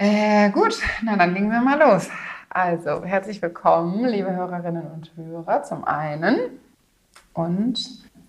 [0.00, 2.08] Äh, gut, na dann legen wir mal los.
[2.50, 6.38] Also, herzlich willkommen, liebe Hörerinnen und Hörer, zum einen.
[7.34, 7.80] Und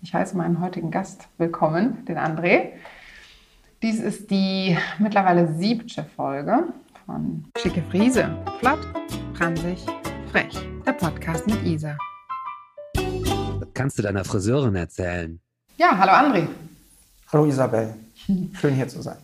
[0.02, 2.70] ich heiße meinen heutigen Gast willkommen, den André.
[3.82, 6.64] Dies ist die mittlerweile siebte Folge
[7.06, 8.28] von Schicke Friese.
[8.58, 8.80] Flott,
[9.34, 9.86] pransig,
[10.32, 10.58] frech.
[10.84, 11.96] Der Podcast mit Isa.
[12.96, 15.38] Was kannst du deiner Friseurin erzählen?
[15.76, 16.48] Ja, hallo André.
[17.32, 17.94] Hallo Isabel,
[18.54, 19.18] schön hier zu sein.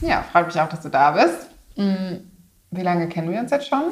[0.00, 1.51] Ja, freut mich auch, dass du da bist.
[1.76, 3.82] Wie lange kennen wir uns jetzt schon?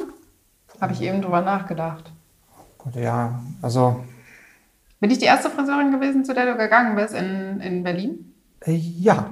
[0.79, 2.11] Habe ich eben drüber nachgedacht.
[2.77, 4.03] Gut, ja, also
[4.99, 8.33] Bin ich die erste Friseurin gewesen, zu der du gegangen bist in, in Berlin?
[8.65, 9.25] äh, ja,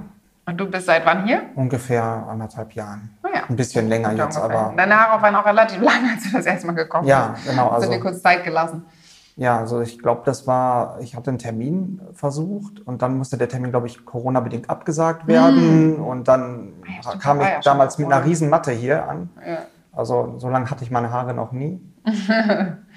[0.45, 1.43] Und du bist seit wann hier?
[1.55, 3.09] ungefähr anderthalb Jahren.
[3.23, 3.43] Oh ja.
[3.49, 4.59] Ein bisschen länger Ja, jetzt, ungefähr.
[4.59, 7.47] aber Deine Haare waren auch relativ lang, als du das erste Mal gekommen Ja, bist.
[7.49, 8.85] genau, Hast du also- dir kurz Zeit gelassen.
[9.39, 13.47] Ja, also ich glaube, das war, ich hatte einen Termin versucht und dann musste der
[13.47, 18.25] Termin, glaube ich, Corona-bedingt abgesagt werden und dann ja, kam ich ja damals mit einer
[18.25, 19.29] riesen Matte hier an.
[19.47, 19.59] Ja.
[19.93, 21.79] Also so lange hatte ich meine Haare noch nie.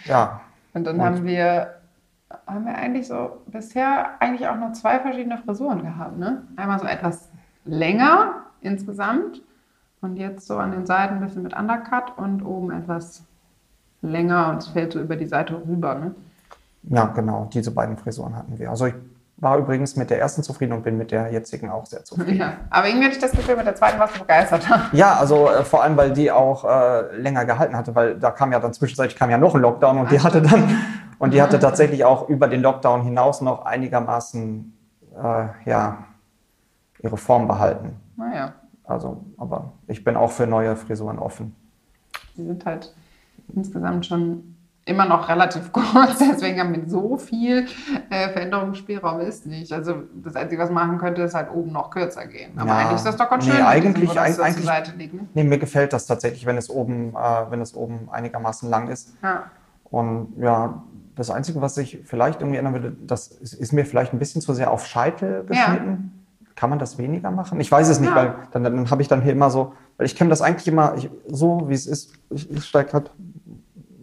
[0.06, 0.40] ja,
[0.74, 1.74] Und dann Und- haben wir,
[2.44, 6.18] haben wir eigentlich so bisher eigentlich auch nur zwei verschiedene Frisuren gehabt.
[6.18, 6.42] Ne?
[6.56, 7.30] Einmal so etwas
[7.64, 9.42] länger insgesamt
[10.00, 13.22] und jetzt so an den Seiten ein bisschen mit Undercut und oben etwas
[14.00, 15.94] länger und es fällt so über die Seite rüber.
[15.94, 16.14] Ne?
[16.84, 18.70] Ja, genau, diese beiden Frisuren hatten wir.
[18.70, 18.94] Also ich
[19.38, 22.38] war übrigens mit der ersten zufrieden und bin mit der jetzigen auch sehr zufrieden.
[22.38, 22.54] Ja.
[22.70, 24.82] Aber irgendwie hatte ich das Gefühl, mit der zweiten warst du begeisterter.
[24.92, 28.52] Ja, also äh, vor allem, weil die auch äh, länger gehalten hatte, weil da kam
[28.52, 30.76] ja dann zwischenzeitlich kam ja noch ein Lockdown und die Ach, hatte dann
[31.18, 34.76] und die hatte tatsächlich auch über den Lockdown hinaus noch einigermaßen
[35.16, 35.98] äh, ja
[37.00, 37.96] ihre Form behalten.
[38.16, 38.52] Naja,
[38.84, 41.54] Also, aber ich bin auch für neue Frisuren offen.
[42.36, 42.94] die sind halt
[43.54, 44.51] insgesamt schon
[44.84, 47.66] immer noch relativ kurz, deswegen haben wir so viel
[48.10, 49.72] äh, Veränderungsspielraum ist nicht.
[49.72, 52.52] Also das Einzige, was man machen könnte, ist halt oben noch kürzer gehen.
[52.58, 52.76] Aber Ja.
[52.78, 55.14] eigentlich ist das doch ganz Nee, schön, mit eigentlich- so eigentlich- zur Seite liegt.
[55.14, 55.26] Ne?
[55.34, 59.14] Nee, mir gefällt das tatsächlich, wenn es oben, äh, wenn es oben einigermaßen lang ist.
[59.22, 59.44] Ja.
[59.84, 60.82] Und ja,
[61.14, 64.40] das Einzige, was ich vielleicht irgendwie ändern würde, das ist, ist mir vielleicht ein bisschen
[64.40, 66.18] zu sehr auf Scheitel geschnitten.
[66.56, 67.60] Kann man das weniger machen?
[67.60, 68.16] Ich weiß es nicht, Ja.
[68.16, 70.94] weil dann, dann habe ich dann hier immer so, weil ich kenne das eigentlich immer
[70.96, 72.12] ich, so, wie es ist.
[72.30, 73.10] Ich, ich steige halt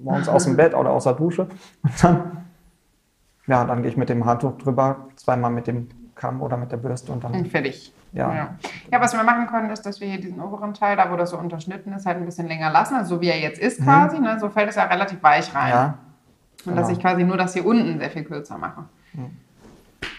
[0.04, 1.48] morgens aus dem Bett oder aus der Dusche
[1.84, 2.46] und dann,
[3.48, 6.78] ja, dann gehe ich mit dem Handtuch drüber, zweimal mit dem Kamm oder mit der
[6.78, 7.94] Bürste und Und dann, fertig.
[8.12, 8.34] Ja.
[8.34, 8.56] ja.
[8.92, 11.30] Ja, was wir machen können, ist, dass wir hier diesen oberen Teil, da wo das
[11.30, 14.20] so unterschnitten ist, halt ein bisschen länger lassen, also so wie er jetzt ist quasi.
[14.20, 14.40] Ne?
[14.40, 15.68] So fällt es ja relativ weich rein.
[15.68, 15.72] Mhm.
[15.72, 15.98] ja.
[16.66, 16.98] Und dass genau.
[16.98, 18.84] ich quasi nur das hier unten sehr viel kürzer mache.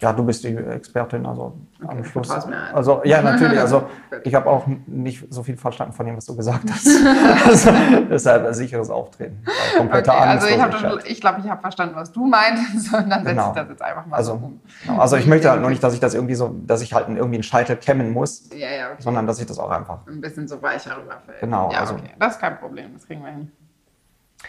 [0.01, 2.31] Ja, du bist die Expertin, also Okay, am Schluss.
[2.31, 3.59] Also ja, natürlich.
[3.59, 3.85] Also
[4.25, 6.87] ich habe auch nicht so viel verstanden von dem, was du gesagt hast.
[7.47, 7.71] also,
[8.11, 9.43] deshalb ein sicheres Auftreten.
[9.45, 13.09] Bei kompletter Okay, also ich, schon- ich glaube, ich habe verstanden, was du meintest und
[13.11, 13.49] dann setze Genau.
[13.51, 14.61] ich das jetzt einfach mal Also, so um.
[14.87, 15.01] genau.
[15.01, 17.37] also ich möchte halt nur nicht, dass ich das irgendwie so, dass ich halt irgendwie
[17.37, 18.97] einen Scheitel kämmen muss, Ja, ja, okay.
[19.03, 19.99] sondern dass ich das auch einfach.
[20.07, 21.41] ein bisschen so weicher rüberfällt.
[21.41, 22.11] Genau, Ja, also- okay.
[22.19, 23.51] Das ist kein Problem, das kriegen wir hin.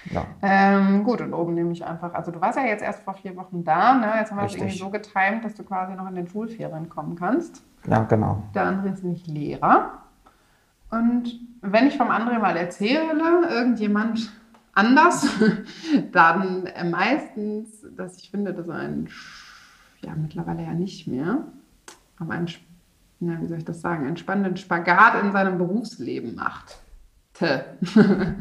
[0.09, 3.13] Ja, Ähm, gut, und oben nehme ich einfach, also du warst ja jetzt erst vor
[3.13, 4.13] vier Wochen da, ne?
[4.19, 4.61] Jetzt haben wir Richtig.
[4.61, 7.61] irgendwie so getimt, dass du quasi noch in den Schulferien kommen kannst.
[7.85, 8.43] ja genau.
[8.55, 9.99] Der andere ist nämlich Lehrer.
[10.89, 14.31] Und wenn ich vom André mal erzähle, irgendjemand
[14.73, 15.27] anders,
[16.11, 19.09] dann meistens, dass ich finde, dass er ein,
[20.01, 21.39] ja mittlerweile ja nicht mehr,
[22.17, 22.47] aber ein,
[23.19, 26.81] na, wie soll ich das sagen, einen spannenden Spagat in seinem Berufsleben macht.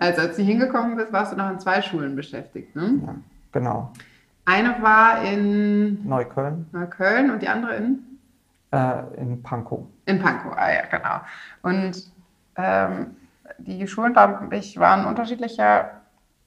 [0.00, 2.74] Also als du hingekommen bist, warst du noch in zwei Schulen beschäftigt.
[2.76, 3.00] Ne?
[3.06, 3.14] Ja,
[3.52, 3.92] genau.
[4.44, 7.98] Eine war in Neukölln Neukölln und die andere in?
[8.72, 9.80] äh, in Pankow.
[10.06, 11.20] In Pankow, ah ja, genau.
[11.62, 12.10] Und
[12.56, 13.16] ähm,
[13.58, 15.90] die Schulen, glaube ich, waren unterschiedlicher,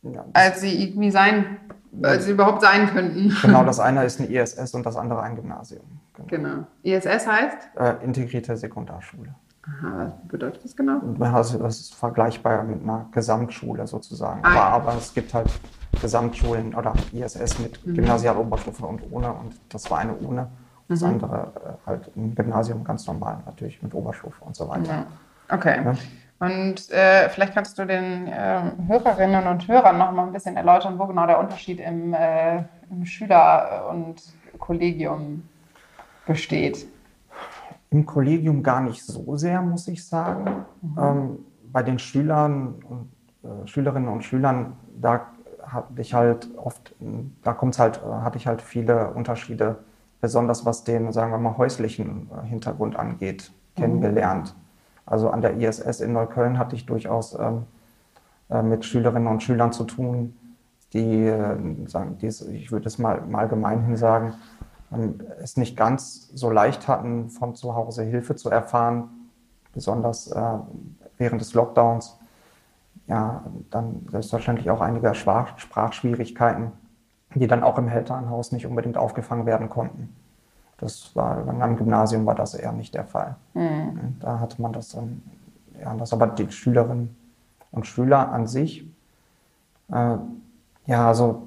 [0.03, 1.57] Ja, als sie irgendwie sein,
[2.03, 3.35] als sie überhaupt sein könnten.
[3.41, 5.85] genau, das eine ist eine ISS und das andere ein Gymnasium.
[6.27, 6.27] Genau.
[6.29, 6.67] Genau.
[6.83, 7.57] ISS heißt?
[7.79, 9.33] Äh, integrierte Sekundarschule.
[9.67, 10.99] Aha, was bedeutet das genau?
[11.19, 14.39] Das ist vergleichbar mit einer Gesamtschule sozusagen.
[14.43, 14.67] Ah, aber, ja.
[14.69, 15.47] aber es gibt halt
[16.01, 17.95] Gesamtschulen oder ISS mit Mhm.
[17.95, 19.33] Gymnasialoberstufe und ohne.
[19.33, 20.47] Und das war eine ohne.
[20.87, 21.07] Das Mhm.
[21.07, 25.05] andere äh, halt ein Gymnasium ganz normal, natürlich mit Oberstufe und so weiter.
[25.49, 25.55] Ja.
[25.55, 25.81] Okay.
[25.83, 25.93] Ja.
[26.39, 30.97] Und äh, vielleicht kannst du den ähm, Hörerinnen und Hörern noch mal ein bisschen erläutern,
[30.99, 32.59] wo genau der Unterschied im, äh,
[32.91, 34.21] im Schüler- und
[34.59, 35.43] Kollegium
[36.27, 36.85] besteht.
[37.89, 40.65] Im Kollegium gar nicht so sehr, muss ich sagen.
[40.97, 41.39] Ähm,
[41.71, 43.09] bei den Schülern und
[43.43, 45.27] äh, Schülerinnen und Schülern, da
[45.61, 46.95] hatte ich halt oft,
[47.43, 49.77] da kommt's halt, äh, hatte ich halt viele Unterschiede,
[50.21, 54.55] besonders was den, sagen wir mal, häuslichen äh, Hintergrund angeht, kennengelernt.
[55.05, 57.63] Also an der ISS in Neukölln hatte ich durchaus ähm,
[58.49, 60.35] äh, mit Schülerinnen und Schülern zu tun,
[60.93, 64.33] die, äh, sagen, die ich würde es mal, mal gemeinhin sagen,
[64.91, 69.09] ähm, es nicht ganz so leicht hatten, von zu Hause Hilfe zu erfahren,
[69.73, 70.41] besonders äh,
[71.17, 72.17] während des Lockdowns
[73.07, 76.71] ja dann selbstverständlich auch einige Sprach Sprachschwierigkeiten,
[77.35, 80.15] die dann auch im Elternhaus nicht unbedingt aufgefangen werden konnten.
[80.77, 83.35] Das war am Gymnasium war das eher nicht der Fall.
[83.53, 84.17] Mhm.
[84.19, 85.23] Da hatte man das dann
[85.81, 87.15] ja, das aber die Schülerinnen
[87.71, 88.85] und Schüler an sich,
[89.91, 90.17] äh,
[90.85, 91.46] ja, also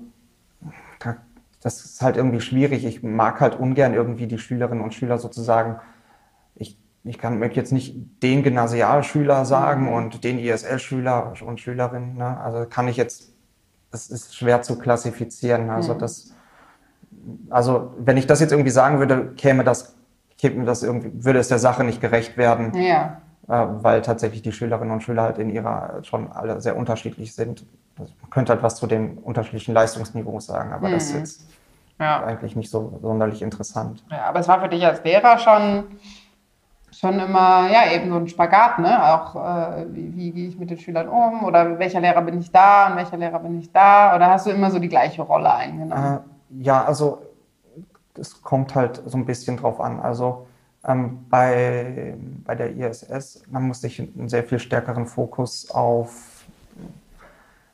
[1.61, 2.85] das ist halt irgendwie schwierig.
[2.85, 5.79] Ich mag halt ungern irgendwie die Schülerinnen und Schüler sozusagen,
[6.55, 9.93] ich, ich kann möchte jetzt nicht den Gymnasialschüler sagen mhm.
[9.93, 12.17] und den ISL-Schüler und Schülerinnen.
[12.17, 12.39] Ne?
[12.41, 13.33] Also kann ich jetzt,
[13.91, 15.69] das ist schwer zu klassifizieren.
[15.69, 15.99] Also mhm.
[15.99, 16.35] das,
[17.51, 19.95] also wenn ich das jetzt irgendwie sagen würde, käme das,
[20.39, 22.75] käme das irgendwie, würde es der Sache nicht gerecht werden.
[22.75, 23.21] Ja.
[23.51, 27.67] Äh, weil tatsächlich die Schülerinnen und Schüler halt in ihrer schon alle sehr unterschiedlich sind.
[27.99, 30.93] Man könnte halt was zu den unterschiedlichen Leistungsniveaus sagen, aber mhm.
[30.93, 31.51] das ist jetzt
[31.99, 32.23] ja.
[32.23, 34.05] eigentlich nicht so sonderlich interessant.
[34.09, 35.83] Ja, aber es war für dich als Lehrer schon,
[36.93, 39.15] schon immer, ja, eben so ein Spagat, ne?
[39.15, 42.53] Auch, äh, wie, wie gehe ich mit den Schülern um oder welcher Lehrer bin ich
[42.53, 44.15] da und welcher Lehrer bin ich da?
[44.15, 46.21] Oder hast du immer so die gleiche Rolle eingenommen?
[46.53, 47.23] Äh, ja, also
[48.17, 49.99] es kommt halt so ein bisschen drauf an.
[49.99, 50.47] Also
[50.87, 56.45] ähm, bei, bei der ISS, da musste ich einen sehr viel stärkeren Fokus auf,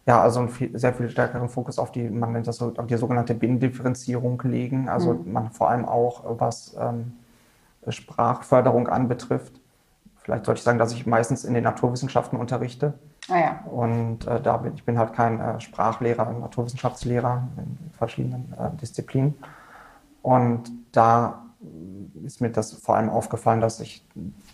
[0.07, 2.87] ja, also einen viel, sehr viel stärkeren Fokus auf die, man nennt das so, auf
[2.87, 4.89] die sogenannte Binnendifferenzierung legen.
[4.89, 5.33] Also mhm.
[5.33, 7.13] man vor allem auch, was ähm,
[7.89, 9.61] Sprachförderung anbetrifft.
[10.17, 12.95] Vielleicht sollte ich sagen, dass ich meistens in den Naturwissenschaften unterrichte.
[13.29, 13.61] Ah ja.
[13.71, 19.35] Und äh, da bin ich bin halt kein äh, Sprachlehrer, Naturwissenschaftslehrer in verschiedenen äh, Disziplinen.
[20.23, 21.46] Und da
[22.25, 24.07] ist mir das vor allem aufgefallen, dass ich,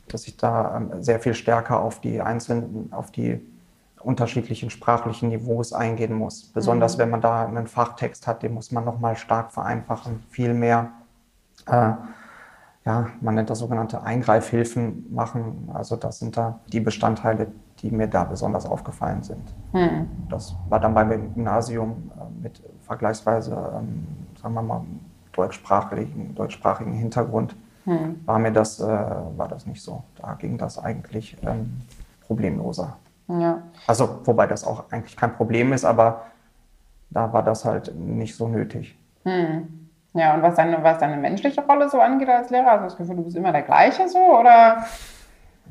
[0.08, 3.40] dass ich da ähm, sehr viel stärker auf die einzelnen, auf die
[4.00, 6.44] unterschiedlichen sprachlichen Niveaus eingehen muss.
[6.44, 7.02] Besonders mhm.
[7.02, 10.90] wenn man da einen Fachtext hat, den muss man nochmal stark vereinfachen, viel mehr,
[11.66, 11.92] äh,
[12.84, 15.70] ja, man nennt das sogenannte Eingreifhilfen machen.
[15.72, 19.54] Also das sind da die Bestandteile, die mir da besonders aufgefallen sind.
[19.72, 20.08] Mhm.
[20.28, 24.06] Das war dann beim Gymnasium äh, mit vergleichsweise, ähm,
[24.40, 24.82] sagen wir mal,
[25.32, 28.20] deutschsprachigen, deutschsprachigen Hintergrund hm.
[28.26, 30.02] war mir das, äh, war das nicht so.
[30.20, 31.80] Da ging das eigentlich ähm,
[32.26, 32.96] problemloser.
[33.28, 33.62] Ja.
[33.86, 36.22] Also, wobei das auch eigentlich kein Problem ist, aber
[37.10, 38.96] da war das halt nicht so nötig.
[39.24, 39.88] Hm.
[40.14, 42.96] Ja, und was deine, was deine menschliche Rolle so angeht als Lehrer, hast du das
[42.96, 44.84] Gefühl, du bist immer der gleiche so, oder?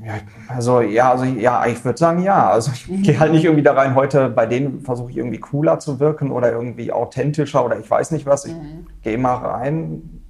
[0.04, 0.14] Ja,
[0.48, 2.50] also ja, also ja, ich würde sagen ja.
[2.50, 3.02] Also ich mhm.
[3.04, 6.32] gehe halt nicht irgendwie da rein, heute bei denen versuche ich irgendwie cooler zu wirken
[6.32, 8.46] oder irgendwie authentischer oder ich weiß nicht was.
[8.46, 8.88] Ich mhm.
[9.02, 10.24] gehe mal rein,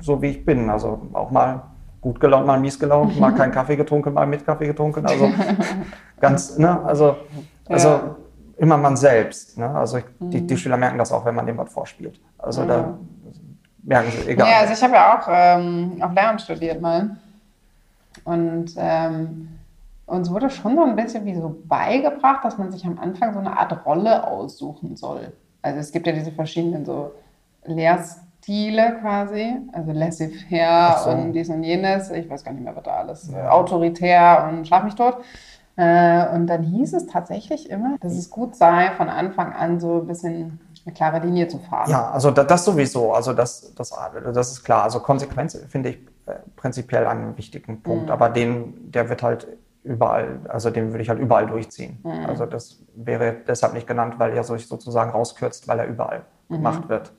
[0.00, 0.70] so wie ich bin.
[0.70, 1.62] Also auch mal
[2.00, 5.04] gut gelaunt, mal mies gelaunt, mal keinen Kaffee getrunken, mal mit Kaffee getrunken.
[5.04, 5.30] Also
[6.20, 7.16] ganz, ne, also,
[7.68, 8.16] also ja.
[8.56, 9.58] immer man selbst.
[9.58, 9.68] Ne?
[9.68, 10.30] Also ich, mhm.
[10.30, 10.58] die, die, mhm.
[10.58, 12.18] Schüler merken das auch, wenn man dem was vorspielt.
[12.38, 12.96] Also da
[13.82, 14.48] merken sie, egal.
[14.48, 17.16] Ja, also ich habe ja auch ähm, auf Lehramt studiert mal.
[18.26, 19.48] Und ähm,
[20.04, 23.38] uns wurde schon so ein bisschen wie so beigebracht, dass man sich am Anfang so
[23.38, 25.32] eine Art Rolle aussuchen soll.
[25.62, 27.12] Also es gibt ja diese verschiedenen so
[27.64, 31.10] Lehrstile quasi, also laissez-faire so.
[31.10, 33.48] und dies und jenes, ich weiß gar nicht mehr, was da alles, ja.
[33.50, 35.18] autoritär und schlag mich tot.
[35.76, 40.00] Äh, und dann hieß es tatsächlich immer, dass es gut sei, von Anfang an so
[40.00, 41.90] ein bisschen eine klare Linie zu fahren.
[41.90, 43.94] Ja, also das, das sowieso, also das, das,
[44.34, 44.84] das ist klar.
[44.84, 46.15] Also Konsequenz finde ich äh,
[46.56, 48.12] prinzipiell einen wichtigen Punkt, mhm.
[48.12, 49.46] aber den, der wird halt
[49.84, 51.98] überall, also den würde ich halt überall durchziehen.
[52.02, 52.26] Mhm.
[52.26, 56.56] Also das wäre deshalb nicht genannt, weil er sich sozusagen rauskürzt, weil er überall mhm.
[56.56, 57.12] gemacht wird.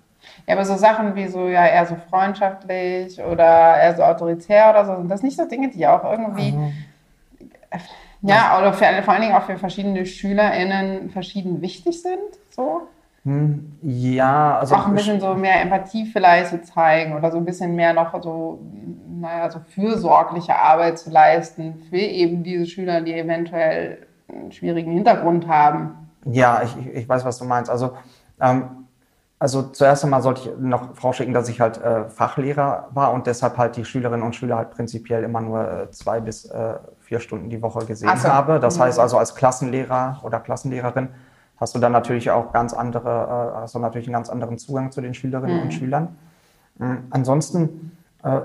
[0.46, 4.86] Ja, aber so Sachen wie so, ja, eher so freundschaftlich oder eher so autoritär oder
[4.86, 6.74] so, sind das nicht so Dinge, die auch irgendwie, mhm.
[8.22, 12.88] ja, oder für, vor allen Dingen auch für verschiedene SchülerInnen verschieden wichtig sind, so?
[13.24, 14.76] Hm, ja, also.
[14.76, 18.22] Auch ein bisschen so mehr Empathie vielleicht zu zeigen oder so ein bisschen mehr noch
[18.22, 18.60] so,
[19.20, 25.48] naja, so fürsorgliche Arbeit zu leisten für eben diese Schüler, die eventuell einen schwierigen Hintergrund
[25.48, 26.10] haben.
[26.26, 27.70] Ja, ich, ich weiß, was du meinst.
[27.70, 27.98] Also,
[28.40, 28.88] ähm,
[29.40, 33.58] also zuerst einmal sollte ich noch vorausschicken, dass ich halt äh, Fachlehrer war und deshalb
[33.58, 37.50] halt die Schülerinnen und Schüler halt prinzipiell immer nur äh, zwei bis äh, vier Stunden
[37.50, 38.30] die Woche gesehen so.
[38.30, 38.60] habe.
[38.60, 38.84] Das mhm.
[38.84, 41.10] heißt also als Klassenlehrer oder Klassenlehrerin
[41.58, 44.92] hast du dann natürlich auch ganz andere, äh, hast du natürlich einen ganz anderen Zugang
[44.92, 45.64] zu den Schülerinnen mhm.
[45.64, 46.18] und Schülern.
[46.78, 47.08] Mhm.
[47.10, 48.42] Ansonsten, äh,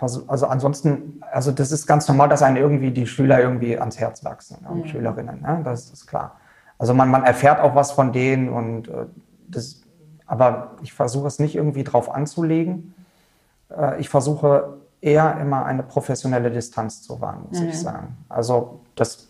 [0.00, 4.22] also ansonsten, also das ist ganz normal, dass einen irgendwie die Schüler irgendwie ans Herz
[4.22, 4.84] wachsen mhm.
[4.86, 5.60] Schülerinnen, ne?
[5.64, 6.36] das ist klar.
[6.76, 9.06] Also man, man erfährt auch was von denen und äh,
[9.48, 9.82] das,
[10.26, 12.94] aber ich versuche es nicht irgendwie drauf anzulegen.
[13.98, 17.78] Ich versuche eher immer eine professionelle Distanz zu wahren, muss ich mhm.
[17.78, 18.16] sagen.
[18.28, 19.27] Also das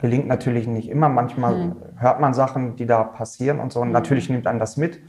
[0.00, 1.08] gelingt natürlich nicht immer.
[1.08, 1.76] Manchmal mhm.
[1.96, 3.80] hört man Sachen, die da passieren und so.
[3.80, 3.94] Und mhm.
[3.94, 5.00] natürlich nimmt man das mit.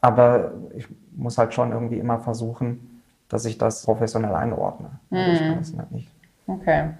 [0.00, 4.90] Aber ich muss halt schon irgendwie immer versuchen, dass ich das professionell einordne.
[5.10, 5.18] Mhm.
[5.18, 6.10] Ich kann das nicht.
[6.46, 6.90] Okay.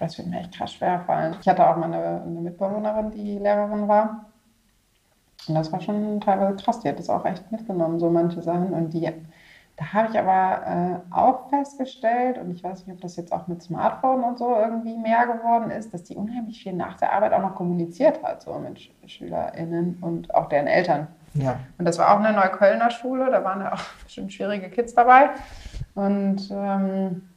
[0.00, 1.36] Das wird mir echt krass schwer fallen.
[1.40, 4.26] Ich hatte auch mal eine, eine Mitbewohnerin, die Lehrerin war.
[5.46, 6.80] Und das war schon teilweise krass.
[6.80, 8.72] Die hat das auch echt mitgenommen, so manche Sachen.
[8.72, 9.08] Und die,
[9.78, 13.46] da habe ich aber äh, auch festgestellt, und ich weiß nicht, ob das jetzt auch
[13.46, 17.32] mit Smartphone und so irgendwie mehr geworden ist, dass die unheimlich viel nach der Arbeit
[17.32, 21.06] auch noch kommuniziert hat, so mit Sch SchülerInnen und auch deren Eltern.
[21.34, 21.60] Ja.
[21.78, 25.30] Und das war auch eine Neuköllner Schule, da waren ja auch bestimmt schwierige Kids dabei.
[25.94, 27.28] Und ähm,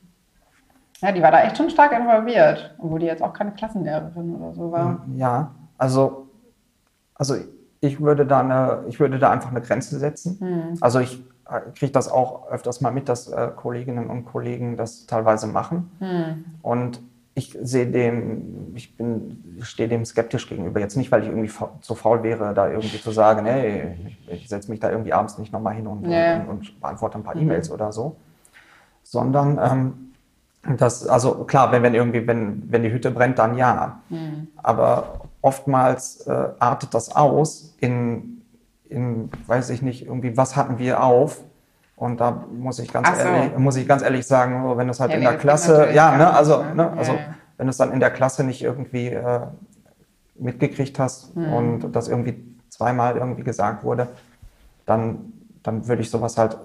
[0.99, 4.53] ja, die war da echt schon stark involviert, obwohl die jetzt auch keine Klassenlehrerin oder
[4.53, 5.05] so war.
[5.15, 6.27] Ja, also,
[7.13, 7.35] also
[7.81, 10.39] ich würde da eine, ich würde da einfach eine Grenze setzen.
[10.39, 10.77] Hm.
[10.81, 11.23] Also ich
[11.75, 15.91] kriege das auch öfters mal mit, dass äh, Kolleginnen und Kollegen das teilweise machen.
[15.99, 16.45] Hm.
[16.61, 17.01] Und
[17.33, 20.79] ich sehe dem, ich bin, stehe dem skeptisch gegenüber.
[20.79, 24.49] Jetzt nicht, weil ich irgendwie zu faul wäre, da irgendwie zu sagen, hey, ich, ich
[24.49, 26.41] setze mich da irgendwie abends nicht nochmal hin und, Ja.
[26.41, 27.43] und, und beantworte ein paar Mhm.
[27.43, 28.17] E-Mails oder so.
[29.03, 34.01] Sondern ähm, das, also klar, wenn, wenn irgendwie, wenn, wenn die Hütte brennt, dann ja.
[34.09, 34.47] Hm.
[34.57, 38.40] Aber oftmals äh, artet das aus in,
[38.91, 41.39] in, weiß ich nicht, irgendwie, was hatten wir auf?
[41.95, 43.27] Und da muss ich ganz so.
[43.27, 46.17] ehrlich, muss ich ganz ehrlich sagen, wenn es halt Ja, in der das Klasse, ja,
[46.17, 46.75] ne, also, ne?
[46.75, 47.19] ne, also Ja,
[47.57, 49.41] wenn du es dann in der Klasse nicht irgendwie äh,
[50.35, 51.53] mitgekriegt hast Hm.
[51.53, 54.07] und das irgendwie zweimal irgendwie gesagt wurde,
[54.85, 55.31] dann,
[55.63, 56.57] dann würde ich sowas halt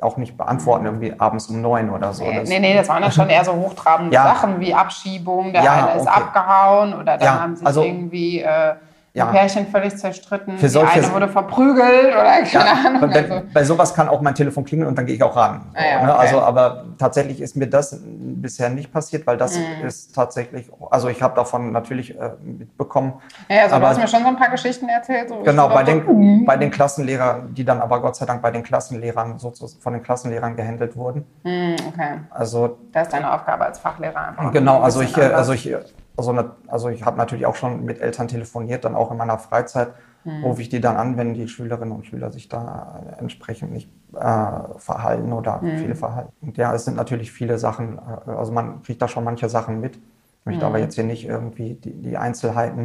[0.00, 2.24] auch nicht beantworten, irgendwie abends um neun oder so.
[2.24, 4.24] Nee, Das- nee, nee, das waren dann schon eher so hochtrabende Ja.
[4.24, 6.20] Sachen wie Abschiebung, der Ja, eine ist okay.
[6.20, 8.74] abgehauen oder dann Ja, haben sich also- irgendwie äh,
[9.14, 9.26] Ja.
[9.26, 13.10] Pärchen völlig zerstritten, Für die eine wurde verprügelt oder keine Ja, Ahnung.
[13.10, 15.66] bei, Also, bei sowas kann auch mein Telefon klingeln und dann gehe ich auch ran.
[15.74, 16.12] Ah ja, ne?
[16.14, 16.20] okay.
[16.22, 19.86] Also, aber tatsächlich ist mir das bisher nicht passiert, weil das Mhm.
[19.86, 23.12] ist tatsächlich, also ich habe davon natürlich äh, mitbekommen.
[23.50, 25.28] ja, also aber- du hast mir schon so ein paar Geschichten erzählt.
[25.28, 26.44] So, Genau, bei den, mhm.
[26.46, 30.02] bei den Klassenlehrern, die dann aber Gott sei Dank bei den Klassenlehrern sozusagen von den
[30.02, 31.26] Klassenlehrern gehandelt wurden.
[31.42, 34.50] Mhm, okay, Also da ist deine Aufgabe als Fachlehrer einfach.
[34.52, 35.38] Genau, ein also ich, äh, anders.
[35.38, 35.70] also ich,
[36.16, 36.34] also,
[36.68, 39.92] also ich habe natürlich auch schon mit Eltern telefoniert, dann auch in meiner Freizeit,
[40.24, 40.44] Hm.
[40.44, 43.90] rufe ich die dann an, wenn die Schülerinnen und Schüler sich da äh, entsprechend nicht
[44.14, 44.18] äh,
[44.78, 45.78] verhalten oder Hm.
[45.78, 46.32] viele verhalten.
[46.40, 49.80] Und ja, es sind natürlich viele Sachen, äh, also man kriegt da schon manche Sachen
[49.80, 49.96] mit.
[49.96, 52.82] Ich möchte aber jetzt hier nicht irgendwie die, die Einzelheiten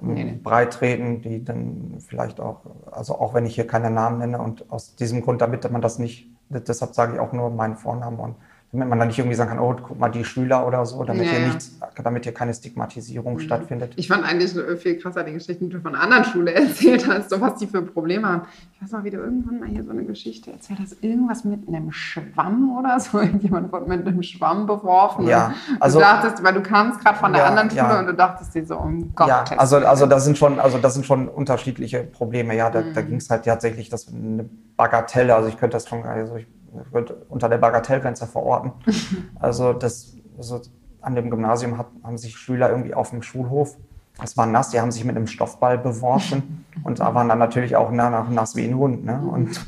[0.00, 0.14] ähm, Hm.
[0.14, 0.40] Nee, nee.
[0.42, 4.96] breitreden, die dann vielleicht auch, also auch wenn ich hier keine Namen nenne und aus
[4.96, 8.36] diesem Grund, damit man das nicht, deshalb sage ich auch nur meinen Vornamen und
[8.74, 11.26] damit man dann nicht irgendwie sagen kann, oh, guck mal, die Schüler oder so, damit
[11.26, 11.46] Ja, hier ja.
[11.46, 13.92] nichts, damit hier keine Stigmatisierung stattfindet.
[13.94, 17.40] Ich fand eigentlich viel krasser die Geschichten, die du von anderen Schule erzählt hast, so
[17.40, 18.42] was die für Probleme haben.
[18.74, 21.68] Ich weiß noch, wie du irgendwann mal hier so eine Geschichte erzählt hast, irgendwas mit
[21.68, 23.18] einem Schwamm oder so.
[23.20, 25.28] Irgendjemand wurde mit einem Schwamm beworfen.
[25.28, 27.98] Ja, also- du dachtest, weil du kamst gerade von der Ja, anderen Schule ja.
[28.00, 30.94] und du dachtest dir so, um Ja, Gottes also, also das sind schon, also das
[30.94, 32.56] sind schon unterschiedliche Probleme.
[32.56, 33.06] Ja, da, da Mhm.
[33.06, 35.36] ging es halt tatsächlich das eine Bagatelle.
[35.36, 36.48] Also ich könnte das schon, also ich
[36.92, 38.72] würde unter der Bagatellgrenze verorten.
[39.40, 40.60] Also das, also
[41.02, 43.76] an dem Gymnasium hat, haben sich Schüler irgendwie auf dem Schulhof,
[44.22, 47.76] es war nass, die haben sich mit einem Stoffball beworfen und da waren dann natürlich
[47.76, 49.04] auch na, nach nass wie ein Hund.
[49.04, 49.20] Ne?
[49.20, 49.66] Und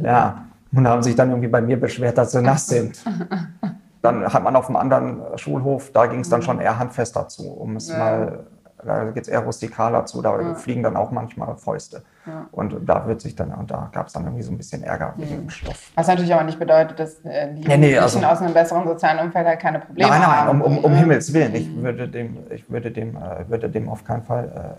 [0.00, 3.02] ja, und haben sich dann irgendwie bei mir beschwert, dass sie nass sind.
[4.02, 7.50] Dann hat man auf einem anderen Schulhof, da ging es dann schon eher handfester zu,
[7.50, 7.98] um es Ja.
[7.98, 8.46] mal,
[8.84, 10.54] da geht es eher rustikaler zu, da Ja.
[10.54, 12.02] fliegen dann auch manchmal Fäuste.
[12.26, 12.46] Ja.
[12.52, 15.14] Und da wird sich dann, und da gab es dann irgendwie so ein bisschen Ärger
[15.16, 15.90] wegen dem Stoff.
[15.94, 19.24] Was natürlich aber nicht bedeutet, dass äh, die Nee, nee, also- aus einem besseren sozialen
[19.26, 20.60] Umfeld halt keine Probleme Nein, nein, haben.
[20.60, 20.98] um, um, um ne?
[20.98, 21.54] Himmels Willen.
[21.54, 24.76] Ich würde dem, ich würde dem, äh, würde dem auf keinen Fall,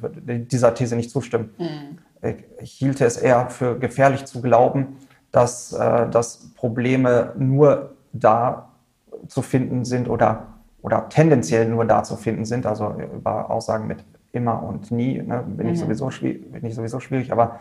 [0.00, 1.50] äh, würde dieser These nicht zustimmen.
[1.58, 1.98] Mhm.
[2.22, 4.96] Ich, ich hielte es eher für gefährlich zu glauben,
[5.30, 8.70] dass, äh, dass Probleme nur da
[9.28, 10.44] zu finden sind oder,
[10.82, 12.66] oder tendenziell nur da zu finden sind.
[12.66, 15.84] Also über Aussagen mit immer und nie ne, bin, ich Mhm.
[15.84, 17.58] sowieso schwierig, bin ich sowieso schwierig, aber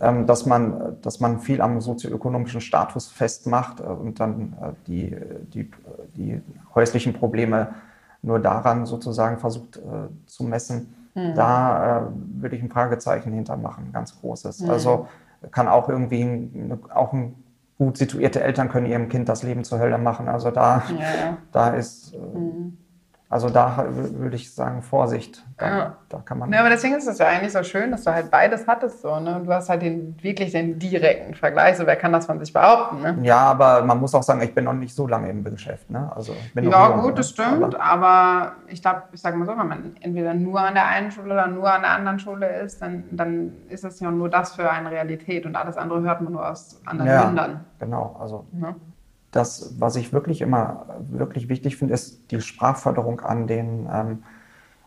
[0.00, 5.16] ähm, dass, man, dass man viel am sozioökonomischen Status festmacht äh, und dann äh, die,
[5.52, 5.70] die,
[6.16, 6.40] die
[6.74, 7.74] häuslichen Probleme
[8.22, 9.80] nur daran sozusagen versucht äh,
[10.26, 10.94] zu messen.
[11.14, 11.34] Mhm.
[11.34, 12.02] Da äh,
[12.40, 14.60] würde ich ein Fragezeichen hintermachen, ganz großes.
[14.60, 14.70] Mhm.
[14.70, 15.08] Also
[15.50, 17.34] kann auch irgendwie ein, auch ein
[17.80, 20.28] gut situierte Eltern können ihrem Kind das Leben zur Hölle machen.
[20.28, 21.36] Also da, Ja, ja.
[21.50, 22.76] da ist, äh, Mhm.
[23.32, 25.44] Also da würde ich sagen, Vorsicht.
[25.56, 25.96] Da, Ja.
[26.08, 26.52] da kann man.
[26.52, 29.02] Ja, aber deswegen ist es ja eigentlich so schön, dass du halt beides hattest.
[29.02, 29.36] So, ne?
[29.36, 31.76] Und du hast halt den, wirklich den direkten Vergleich.
[31.76, 33.00] So, wer kann das von sich behaupten?
[33.02, 33.18] Ne?
[33.22, 35.88] Ja, aber man muss auch sagen, ich bin noch nicht so lange im Geschäft.
[35.90, 36.10] Ne?
[36.14, 37.14] Also ich bin Ja, jung, gut, ne?
[37.14, 37.74] das stimmt.
[37.76, 41.12] Aber, Aber ich glaube, ich sage mal so, wenn man entweder nur an der einen
[41.12, 44.56] Schule oder nur an der anderen Schule ist, dann, dann ist es ja nur das
[44.56, 47.64] für eine Realität und alles andere hört man nur aus anderen ja, Ländern.
[47.78, 48.16] genau.
[48.18, 48.74] Also Ne?
[49.30, 54.22] Das, was ich wirklich immer wirklich wichtig finde, ist die Sprachförderung an den ähm,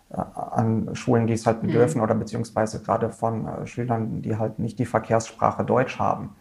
[0.10, 4.60] äh, an Schulen, die es halt bedürfen oder beziehungsweise gerade von äh, Schülern, die halt
[4.60, 6.36] nicht die Verkehrssprache Deutsch haben.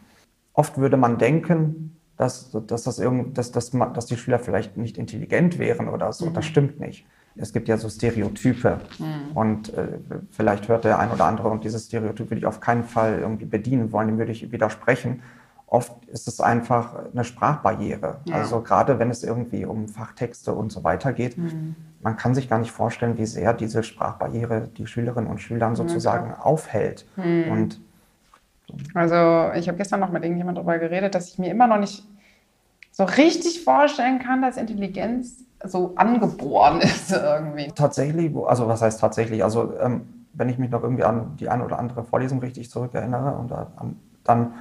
[0.52, 4.76] Oft würde man denken, dass, dass, das irgend, dass, dass, man, dass die Schüler vielleicht
[4.76, 6.28] nicht intelligent wären oder so.
[6.30, 7.06] Das stimmt nicht.
[7.35, 8.80] Es gibt ja so Stereotype
[9.35, 9.99] und äh,
[10.30, 13.47] vielleicht hört der ein oder andere und dieses Stereotyp würde ich auf keinen Fall irgendwie
[13.47, 15.23] bedienen wollen, dem würde ich widersprechen.
[15.73, 18.21] Oft ist es einfach eine Sprachbarriere.
[18.26, 18.35] Ja.
[18.37, 21.35] Also gerade wenn es irgendwie um Fachtexte und so weiter geht,
[22.02, 26.35] man kann sich gar nicht vorstellen, wie sehr diese Sprachbarriere die Schülerinnen und Schülern sozusagen
[26.35, 27.07] aufhält.
[27.17, 27.81] Und
[28.95, 32.07] Also ich habe gestern noch mit irgendjemand darüber geredet, dass ich mir immer noch nicht
[32.91, 37.73] so richtig vorstellen kann, dass Intelligenz so angeboren ist irgendwie.
[37.75, 39.43] tatsächlich, also was heißt tatsächlich?
[39.43, 40.02] Also ähm,
[40.35, 43.73] wenn ich mich noch irgendwie an die eine oder andere Vorlesung richtig zurückerinnere, und da-
[43.76, 44.52] an, dann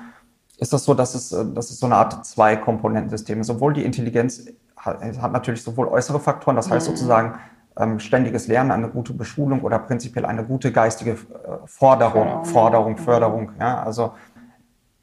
[0.62, 3.48] ist das so, dass es, äh, dass es so eine Art Zwei-Komponenten-System ist.
[3.48, 4.46] Sowohl die Intelligenz
[4.78, 7.34] hat, es hat natürlich sowohl äußere Faktoren, das heißt sozusagen
[7.78, 11.16] ähm, ständiges Lernen, eine gute Beschulung oder prinzipiell eine gute geistige äh,
[11.66, 12.46] Forderung, Förderung.
[12.46, 13.52] Forderung, Förderung.
[13.60, 14.12] Ja, also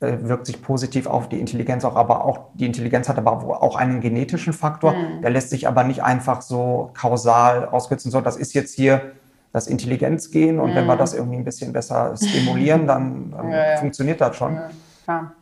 [0.01, 3.75] äh, wirkt sich positiv auf die Intelligenz auch, aber auch die Intelligenz hat aber auch
[3.77, 5.23] einen genetischen Faktor, Mhm.
[5.23, 9.13] der lässt sich aber nicht einfach so kausal auskürzen, so das ist jetzt hier
[9.53, 13.51] das Intelligenzgehen und wenn wir das irgendwie ein bisschen besser stimulieren, dann, Mhm.
[13.51, 13.77] Ja, ja.
[13.79, 14.55] funktioniert das schon.
[14.55, 14.71] Ja,
[15.05, 15.33] klar.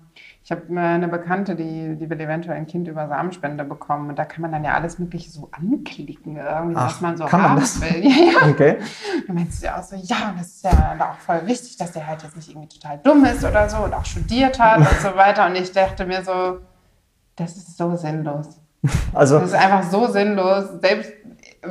[0.46, 4.10] Ich habe äh, eine Bekannte, die, die will eventuell ein Kind über Samenspende bekommen.
[4.10, 7.24] Und da kann man dann ja alles Mögliche so anklicken, irgendwie, Ach, was man so
[7.24, 7.80] kann man haben das?
[7.80, 8.04] will.
[8.04, 8.48] Ja, ja.
[8.52, 8.76] Okay.
[9.26, 11.90] Dann meinst du ja auch so, ja, und das ist ja auch voll wichtig, dass
[11.90, 15.00] der halt jetzt nicht irgendwie total dumm ist oder so und auch studiert hat und
[15.00, 15.46] so weiter.
[15.46, 16.60] Und ich dachte mir so,
[17.34, 18.60] das ist so sinnlos.
[19.14, 20.80] Also Das ist einfach so sinnlos.
[20.80, 21.10] Selbst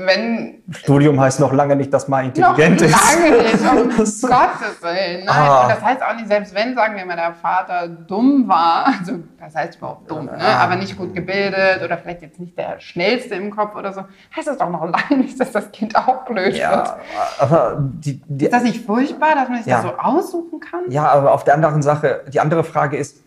[0.06, 2.94] wenn Studium heißt noch lange nicht, dass man intelligent noch ist.
[3.16, 5.25] lange nicht, um Das- Gottes Willen.
[5.25, 5.30] Nein.
[5.30, 5.62] Ah.
[5.64, 9.20] Und das heißt auch nicht, selbst wenn, sagen wir mal, der Vater dumm war, also
[9.40, 10.38] das heißt überhaupt dumm, ne?
[10.40, 10.64] Ah.
[10.64, 14.04] aber nicht gut gebildet oder vielleicht jetzt nicht der Schnellste im Kopf oder so,
[14.36, 16.58] heißt das doch noch lange nicht, dass das Kind auch blöd wird.
[16.58, 16.98] Ja,
[17.40, 19.82] aber die, die, Ist das nicht furchtbar, dass man sich Ja.
[19.82, 20.82] das so aussuchen kann?
[20.90, 23.18] Ja, aber auf der anderen Sache, die andere Frage ist,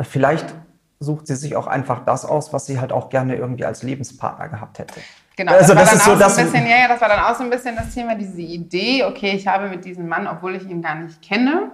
[0.00, 0.54] vielleicht
[1.00, 4.48] sucht sie sich auch einfach das aus, was sie halt auch gerne irgendwie als Lebenspartner
[4.48, 4.98] gehabt hätte.
[5.38, 6.88] Genau, Also das, das war ist dann so auch das- so ein bisschen, ja, ja,
[6.88, 9.84] das war dann auch so ein bisschen das Thema, diese Idee, okay, ich habe mit
[9.84, 11.70] diesem Mann, obwohl ich ihn gar nicht kenne,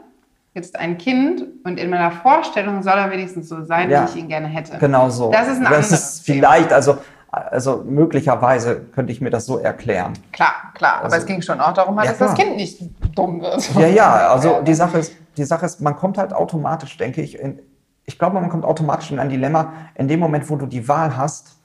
[0.52, 4.02] jetzt ein Kind und in meiner Vorstellung soll er wenigstens so sein, Ja.
[4.04, 4.76] wie ich ihn gerne hätte.
[4.76, 5.32] Genau so.
[5.32, 6.36] Das ist ein Das ist Thema.
[6.52, 6.98] vielleicht, also,
[7.30, 10.12] also möglicherweise könnte ich mir das so erklären.
[10.32, 12.46] Klar, klar, aber Also- es ging schon auch darum, halt, Ja, dass das klar.
[12.46, 12.82] Kind nicht
[13.16, 13.74] dumm wird.
[13.76, 17.38] Ja, ja, also die Sache ist, die Sache ist, man kommt halt automatisch, denke ich,
[17.38, 17.60] in,
[18.04, 19.72] ich glaube, man kommt automatisch in ein Dilemma.
[19.94, 21.56] In dem Moment, wo du die Wahl hast,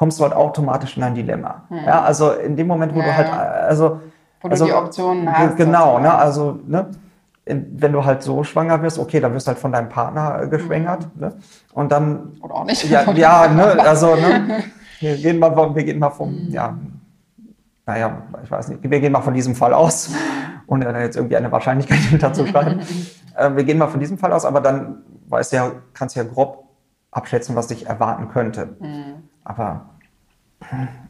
[0.00, 1.64] kommst du halt automatisch in ein Dilemma.
[1.84, 3.00] Ja, also in dem Moment, wo.
[3.00, 4.00] Ja, du halt, also,
[4.40, 6.86] Wo du also, die Optionen hast, Genau, ne, also, ne,
[7.44, 10.48] wenn du halt so schwanger wirst, okay, dann wirst du halt von deinem Partner äh,
[10.48, 11.10] geschwängert, Hm.
[11.20, 11.34] ne,
[11.74, 12.82] und dann, Oder auch nicht.
[12.88, 14.62] ja, ja, ne, also, ne,
[15.00, 16.50] wir gehen mal, von- wir gehen mal vom, Hm.
[16.50, 16.78] ja,
[17.84, 20.14] naja, ich weiß nicht, wir gehen mal von diesem Fall aus,
[20.66, 22.80] ohne da jetzt irgendwie eine Wahrscheinlichkeit hinterzuschreiben.
[23.36, 26.20] äh, wir gehen mal von diesem Fall aus, aber dann weißt du ja, kannst du
[26.20, 26.64] ja grob
[27.10, 28.76] abschätzen, was dich erwarten könnte.
[28.80, 29.28] Hm.
[29.50, 29.80] Aber,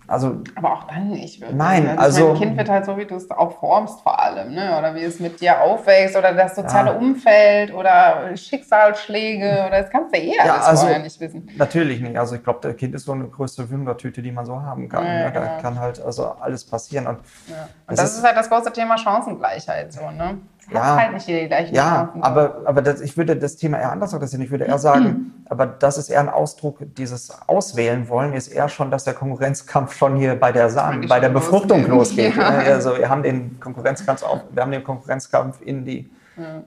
[0.07, 1.57] also, Aber auch dann nicht wirklich.
[1.59, 1.99] Nein, ne?
[1.99, 4.79] also- Mein Kind wird halt so, wie du es auch formst vor allem, ne?
[4.79, 6.97] oder wie es mit dir aufwächst oder das soziale Ja.
[6.97, 11.49] Umfeld oder Schicksalsschläge oder das kannst du eh Ja, alles also- vorher nicht wissen.
[11.59, 12.17] natürlich nicht.
[12.17, 15.05] Also, ich glaube, der Kind ist so eine größte Wundertüte, die man so haben kann.
[15.05, 15.33] Ja, ne?
[15.33, 15.61] Da genau.
[15.61, 17.07] kann halt also alles passieren.
[17.07, 17.69] Und Ja.
[17.89, 19.93] Und das ist- ist, halt das große Thema Chancengleichheit.
[19.93, 20.39] So, ne?
[20.73, 20.97] Ja.
[20.97, 22.23] halt nicht jeder die gleichen Ja, Chancen.
[22.23, 24.43] aber, aber das, ich würde das Thema eher anders adressieren.
[24.43, 28.69] Ich würde eher sagen, aber das ist eher ein Ausdruck, dieses Auswählen wollen, ist eher
[28.69, 32.37] schon, dass der Konkurrenzkampf schon hier bei der Samen, bei der Befruchtung losgeht.
[32.37, 32.49] Ja.
[32.49, 36.11] Also wir haben den Konkurrenzkampf auf, wir haben den Konkurrenzkampf in die,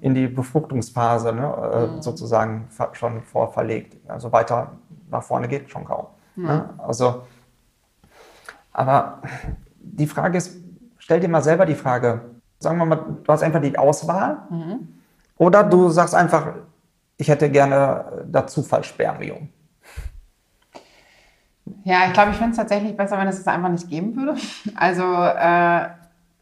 [0.02, 3.98] in die Befruchtungsphase ne, äh, sozusagen ver- schon vorverlegt.
[4.10, 4.74] Also weiter
[5.10, 6.08] nach vorne geht schon kaum.
[6.36, 6.70] Ne?
[6.78, 7.24] Also,
[8.72, 9.22] aber
[9.80, 10.58] die Frage ist,
[10.98, 12.22] stell dir mal selber die Frage,
[12.64, 14.38] sagen wir mal, du hast einfach die Auswahl
[15.38, 16.54] oder du sagst einfach,
[17.18, 19.50] ich hätte gerne äh, das Zufallsspermium.
[21.84, 24.36] Ja, ich glaube, ich finde es tatsächlich besser, wenn es es einfach nicht geben würde.
[24.76, 25.88] Also äh,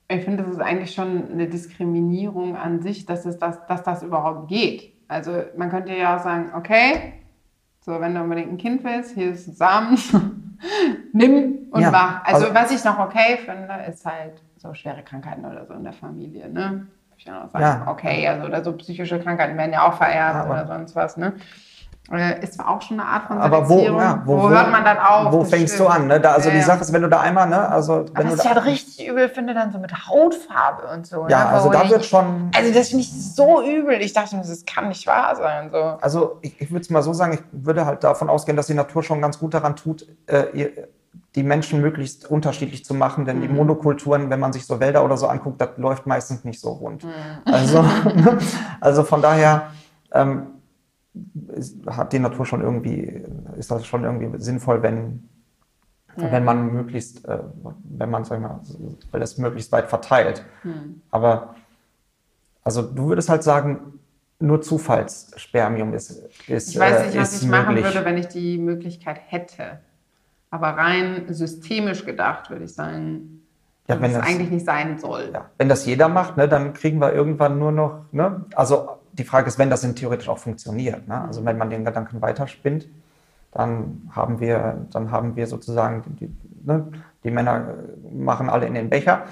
[0.08, 4.04] ich finde, das ist eigentlich schon eine Diskriminierung an sich, dass, es das, dass das
[4.04, 4.94] überhaupt geht.
[5.08, 7.14] Also man könnte ja auch sagen, okay,
[7.82, 9.98] so wenn du unbedingt ein Kind willst, hier ist Samen,
[11.14, 12.24] nimm und Ja, mach.
[12.26, 15.84] Also, also- was ich noch okay finde, ist halt so schwere Krankheiten oder so in
[15.84, 16.48] der Familie.
[16.50, 16.88] Ne?
[17.18, 17.88] Ich dann auch sagen, Ja.
[17.92, 21.18] okay, also oder so psychische Krankheiten werden ja auch vererbt Ja, oder sonst was.
[21.18, 21.34] Ne?
[22.12, 24.98] Äh, Ist zwar auch schon eine Art von Aber wo, ja, wo, hört man dann
[24.98, 25.32] auf?
[25.32, 25.90] Wo fängst stimmt.
[25.90, 26.08] du an?
[26.08, 26.20] Ne?
[26.20, 26.60] Da, also die.
[26.62, 28.66] Sache ist, wenn du da einmal, ne, also wenn Aber du was ich da, halt
[28.66, 31.28] richtig übel finde, dann so mit Hautfarbe und so.
[31.30, 31.50] ja, ne?
[31.52, 34.02] also Wo da wird schon, Also das finde ich so übel.
[34.02, 35.70] Ich dachte mir, das kann nicht wahr sein.
[35.72, 35.78] So.
[35.78, 38.74] also ich, ich würde es mal so sagen, ich würde halt davon ausgehen, dass die
[38.74, 40.72] Natur schon ganz gut daran tut, äh, ihr,
[41.36, 43.56] die Menschen möglichst unterschiedlich zu machen, denn die Mhm.
[43.56, 47.04] Monokulturen, wenn man sich so Wälder oder so anguckt, das läuft meistens nicht so rund.
[47.04, 47.10] Mhm.
[47.46, 47.84] Also,
[48.82, 49.72] also von daher,
[50.14, 50.48] ähm,
[51.50, 53.24] ist, hat die Natur schon irgendwie,
[53.58, 55.28] ist das schon irgendwie sinnvoll, wenn,
[56.18, 56.32] Ja.
[56.32, 57.40] wenn man möglichst, äh,
[57.84, 58.60] wenn man, sag ich mal,
[59.12, 60.44] weil das möglichst weit verteilt.
[60.64, 61.02] Hm.
[61.12, 61.56] Aber
[62.64, 64.00] also du würdest halt sagen,
[64.40, 66.12] nur Zufallsspermium ist,
[66.48, 67.94] ist, Ich weiß nicht, äh, was ich machen möglich.
[67.94, 69.80] würde, wenn ich die Möglichkeit hätte.
[70.52, 73.42] Aber rein systemisch gedacht würde ich sagen,
[73.88, 75.32] Ja, dass wenn es das- eigentlich nicht sein soll.
[75.34, 79.24] Ja, wenn das jeder macht, ne, dann kriegen wir irgendwann nur noch, ne, also die
[79.24, 81.08] Frage ist, wenn das denn theoretisch auch funktioniert.
[81.08, 81.22] Ne?
[81.22, 82.88] Also wenn man den Gedanken weiterspinnt,
[83.54, 86.30] dann haben wir, dann haben wir sozusagen, die,
[86.66, 86.88] ne,
[87.24, 87.76] die Männer
[88.10, 89.24] äh, machen alle in den Becher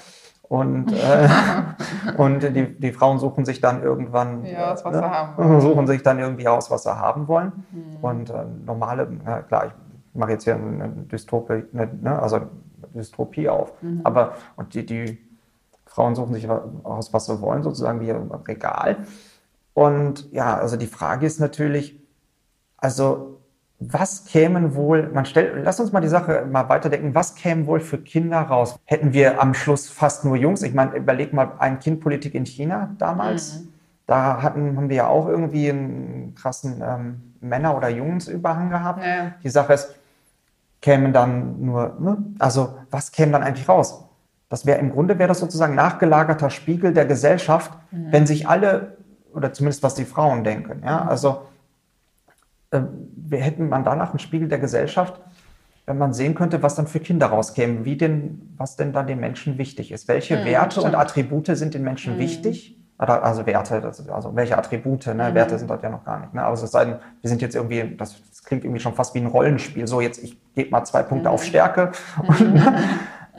[0.43, 1.29] und, äh,
[2.17, 5.62] und die, die Frauen suchen sich dann irgendwann, Ja, ne, sie haben wollen.
[5.67, 7.51] suchen sich dann irgendwie aus, was sie haben wollen.
[7.71, 7.97] Mhm.
[8.01, 9.71] Und äh, normale, na klar, ich
[10.13, 12.48] mache jetzt hier eine Dystopie, ne, also eine
[12.95, 14.02] Dystopie auf, Mhm.
[14.04, 15.19] aber und die, die
[15.86, 18.98] Frauen suchen sich aus, was sie wollen, sozusagen wie im Regal.
[19.74, 22.00] Und ja, also die Frage ist natürlich,
[22.78, 23.39] also
[23.80, 27.80] was kämen wohl, man stellt, lass uns mal die Sache mal weiterdenken, was kämen wohl
[27.80, 28.78] für Kinder raus?
[28.84, 30.63] Hätten wir am Schluss fast nur Jungs?
[30.63, 33.63] Ich meine, überleg mal ein Kindpolitik in China damals.
[34.06, 39.04] Da hatten, haben wir ja auch irgendwie einen krassen ähm, Männer- oder Jungsüberhang gehabt.
[39.04, 39.34] Ja.
[39.43, 39.95] Die Sache ist,
[40.82, 42.18] kämen dann nur, ne?
[42.39, 44.06] also was käme dann eigentlich raus?
[44.50, 48.98] Das wäre im Grunde wäre das sozusagen nachgelagerter Spiegel der Gesellschaft, wenn sich alle
[49.34, 51.44] oder zumindest was die Frauen denken, ja, also
[52.72, 52.82] äh,
[53.15, 55.20] wir hätten man danach einen Spiegel der Gesellschaft,
[55.86, 59.20] wenn man sehen könnte, was dann für Kinder rauskämen, wie denn, was denn dann den
[59.20, 60.96] Menschen wichtig ist, welche Mhm, Werte und stimmt.
[61.02, 62.76] Attribute sind den Menschen wichtig.
[63.02, 65.34] Oder, also Werte, also welche Attribute, ne?
[65.34, 66.34] Werte sind dort ja noch gar nicht.
[66.34, 66.44] Ne?
[66.44, 69.27] Aber es sei denn, wir sind jetzt irgendwie, das klingt irgendwie schon fast wie ein
[69.27, 69.88] Rollenspiel.
[69.88, 71.91] So, jetzt ich gebe mal zwei Punkte auf Stärke.
[72.27, 72.62] Und,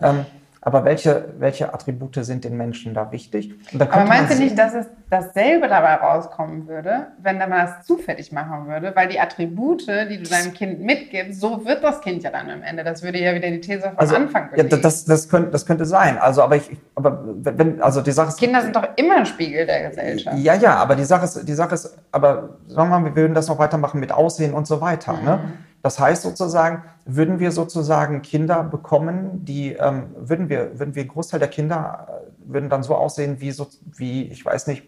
[0.01, 0.25] ähm,
[0.63, 3.55] aber welche, welche Attribute sind den Menschen da wichtig?
[3.79, 8.67] Aber meinst du nicht, dass es dasselbe dabei rauskommen würde, wenn man das zufällig machen
[8.67, 8.93] würde?
[8.95, 12.63] Weil die Attribute, die du deinem Kind mitgibst, so wird das Kind ja dann am
[12.63, 12.85] Ende.
[12.85, 14.83] Das würde ja wieder die These vom also, Anfang ja, belegen.
[14.83, 16.19] das, das, könnte, das könnte sein.
[16.19, 19.65] Also, aber ich, aber wenn, also die Sache ist, Kinder sind doch immer ein Spiegel
[19.65, 20.37] der Gesellschaft.
[20.39, 23.33] Ja, ja, aber die Sache ist, die Sache ist, aber sagen wir mal, wir würden
[23.33, 25.15] das noch weitermachen mit Aussehen und so weiter.
[25.23, 25.41] Ne?
[25.83, 31.41] Das heißt sozusagen, würden wir sozusagen Kinder bekommen, die, ähm, würden wir, würden wir, Großteil
[31.41, 33.67] der Kinder äh, würden dann so aussehen wie so,
[33.97, 34.85] wie, ich weiß nicht,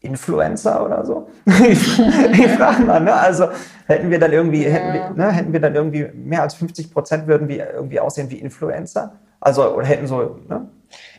[0.00, 1.28] Influencer oder so?
[1.46, 3.14] ich frage mal, ne?
[3.14, 3.48] Also
[3.86, 5.32] hätten wir dann irgendwie, hätten, wir, ne?
[5.32, 9.14] hätten wir dann irgendwie mehr als 50 Prozent würden wir irgendwie aussehen wie Influencer?
[9.40, 10.68] Also, oder hätten so, ne?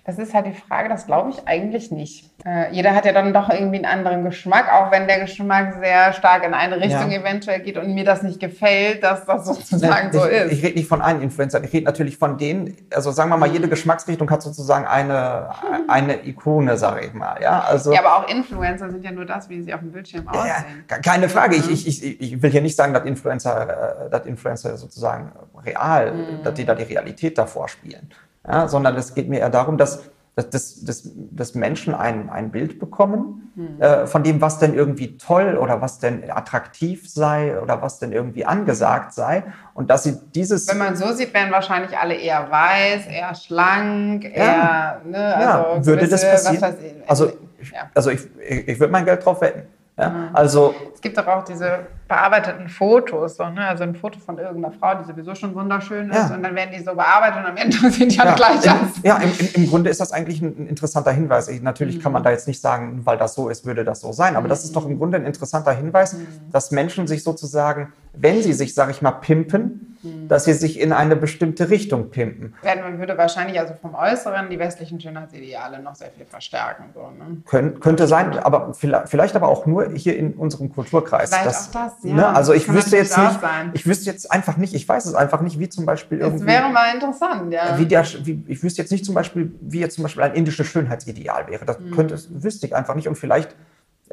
[0.08, 2.32] Das ist halt die Frage, das glaube ich eigentlich nicht.
[2.46, 6.13] Äh, jeder hat ja dann doch irgendwie einen anderen Geschmack, auch wenn der Geschmack sehr
[6.13, 7.20] stark in eine Richtung Ja.
[7.20, 10.52] eventuell geht und mir das nicht gefällt, dass das sozusagen so ich, ist.
[10.54, 13.50] Ich rede nicht von allen Influencern, ich rede natürlich von denen, also sagen wir mal,
[13.50, 15.50] jede Geschmacksrichtung hat sozusagen eine,
[15.89, 17.41] eine Ikone, sage ich mal.
[17.41, 20.26] Ja, also, ja, aber auch Influencer sind ja nur das, wie sie auf dem Bildschirm
[20.34, 20.86] ja, aussehen.
[20.88, 21.58] ke- keine Frage.
[21.58, 25.34] Ich, ich, ich, ich will hier nicht sagen, dass Influencer, äh, dass Influencer sozusagen
[25.65, 26.43] real, Mhm.
[26.43, 28.10] dass die da die Realität davor spielen.
[28.48, 30.04] Ja, sondern es geht mir eher darum, dass,
[30.36, 30.50] dass,
[30.84, 33.82] dass, dass, Menschen ein, ein Bild bekommen Mhm.
[33.82, 38.12] äh, von dem, was denn irgendwie toll oder was denn attraktiv sei oder was denn
[38.12, 39.44] irgendwie angesagt sei.
[39.74, 40.68] Und dass sie dieses.
[40.68, 45.88] Wenn man so sieht, wären wahrscheinlich alle eher weiß, eher schlank, eher, ne, Ja, also
[45.88, 46.62] würde das gewisse, passieren?
[46.62, 47.26] Was weiß ich, Also,
[47.74, 47.90] ja.
[47.96, 49.64] also ich, ich, ich würde mein Geld drauf wetten.
[49.98, 50.30] Ja?
[50.34, 53.68] Also, Es gibt doch auch diese bearbeiteten Fotos, so, ne?
[53.68, 56.36] also ein Foto von irgendeiner Frau, die sowieso schon wunderschön ist Ja.
[56.36, 58.78] und dann werden die so bearbeitet und am Ende sehen die alle ja, gleich aus.
[59.04, 61.48] ja im, im, im Grunde ist das eigentlich ein, ein interessanter Hinweis.
[61.50, 62.14] Ich, natürlich kann Mhm.
[62.14, 64.36] man da jetzt nicht sagen, weil das so ist, würde das so sein.
[64.36, 66.28] Aber das ist doch im Grunde ein interessanter Hinweis, Mhm.
[66.52, 70.27] dass Menschen sich sozusagen, wenn sie sich, sage ich mal, pimpen, Mhm.
[70.27, 72.53] dass sie sich in eine bestimmte Richtung pimpen.
[72.63, 76.86] Man würde wahrscheinlich also vom Äußeren die westlichen Schönheitsideale noch sehr viel verstärken.
[76.93, 77.38] So, ne?
[77.47, 81.30] Kön könnte sein, aber vielleicht, vielleicht aber auch nur hier in unserem Kulturkreis.
[81.32, 82.13] Vielleicht Das- auch das, ja.
[82.13, 82.27] Ne?
[82.27, 83.71] Also ich wüsste jetzt nicht, sein.
[83.73, 86.45] ich wüsste jetzt einfach nicht, ich weiß es einfach nicht, wie zum Beispiel Das irgendwie.
[86.45, 87.80] wäre mal interessant, ja.
[87.80, 90.67] wie der, wie, ich wüsste jetzt nicht zum Beispiel, wie jetzt zum Beispiel ein indisches
[90.67, 91.63] Schönheitsideal wäre.
[91.63, 91.65] Mhm.
[91.65, 93.08] Das könnte, wüsste ich einfach nicht.
[93.08, 93.56] Und vielleicht,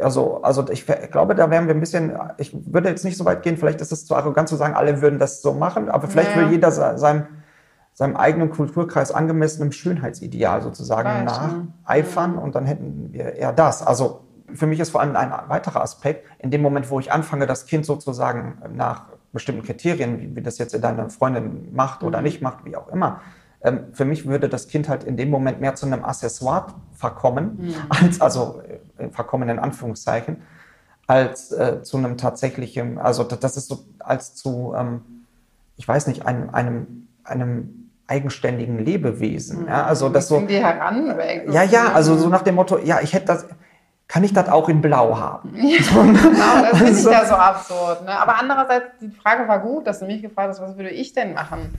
[0.00, 3.42] also, also ich glaube, da wären wir ein bisschen, ich würde jetzt nicht so weit
[3.42, 6.34] gehen, vielleicht ist es zu arrogant zu sagen, alle würden das so machen, aber vielleicht
[6.34, 6.42] Ja.
[6.42, 7.26] will jeder se- seinem,
[7.92, 11.62] seinem eigenen Kulturkreis angemessenem Schönheitsideal sozusagen Vielleicht, ja.
[11.86, 13.86] nacheifern und dann hätten wir eher das.
[13.86, 17.46] Also für mich ist vor allem ein weiterer Aspekt, in dem Moment, wo ich anfange,
[17.46, 22.24] das Kind sozusagen nach bestimmten Kriterien, wie, wie das jetzt deine Freundin macht oder Mhm.
[22.24, 23.20] nicht macht, wie auch immer,
[23.62, 27.58] ähm, für mich würde das Kind halt in dem Moment mehr zu einem Accessoire verkommen,
[27.60, 27.74] Mhm.
[27.88, 28.60] als, also
[28.98, 30.42] äh, verkommen in Anführungszeichen,
[31.06, 35.02] als äh, zu einem tatsächlichen, also das, ist so als zu, ähm,
[35.76, 39.66] ich weiß nicht, einem, einem, einem eigenständigen Lebewesen.
[39.66, 41.52] Ja, also das so, die heranwächst.
[41.54, 43.46] ja, ja, also so nach dem Motto, ja, ich hätte das,
[44.08, 45.54] kann ich das auch in Blau haben?
[45.54, 48.04] Genau, das finde ich Also- ja so absurd.
[48.04, 48.10] Ne?
[48.18, 51.34] Aber andererseits, die Frage war gut, dass du mich gefragt hast, was würde ich denn
[51.34, 51.74] machen?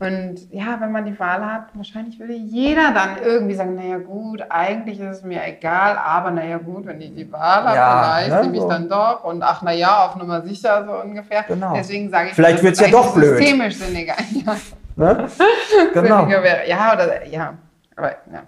[0.00, 4.44] Und ja, wenn man die Wahl hat, wahrscheinlich würde jeder dann irgendwie sagen, naja gut,
[4.48, 8.30] eigentlich ist es mir egal, aber naja gut, wenn ich die Wahl habe, Ja, vielleicht
[8.30, 8.68] ne, nehme ich so.
[8.68, 11.42] dann doch und ach naja, auf Nummer sicher so ungefähr.
[11.48, 11.74] Genau.
[11.74, 13.38] Deswegen sage ich, Vielleicht wird's ist ja doch blöd.
[13.38, 14.14] Systemisch sinniger.
[14.46, 14.56] Ja,
[14.94, 15.26] Ne?
[15.94, 16.20] Genau.
[16.20, 16.68] sinniger wäre.
[16.68, 17.54] Ja, oder ja,
[17.96, 18.42] aber ja.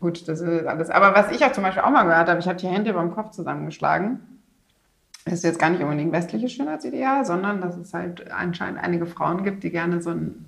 [0.00, 0.88] Gut, das ist alles.
[0.90, 3.14] Aber was ich auch zum Beispiel auch mal gehört habe, ich habe die Hände beim
[3.14, 4.33] Kopf zusammengeschlagen.
[5.24, 9.42] Das ist jetzt gar nicht unbedingt westliches Schönheitsideal, sondern dass es halt anscheinend einige Frauen
[9.42, 10.44] gibt, die gerne so ein,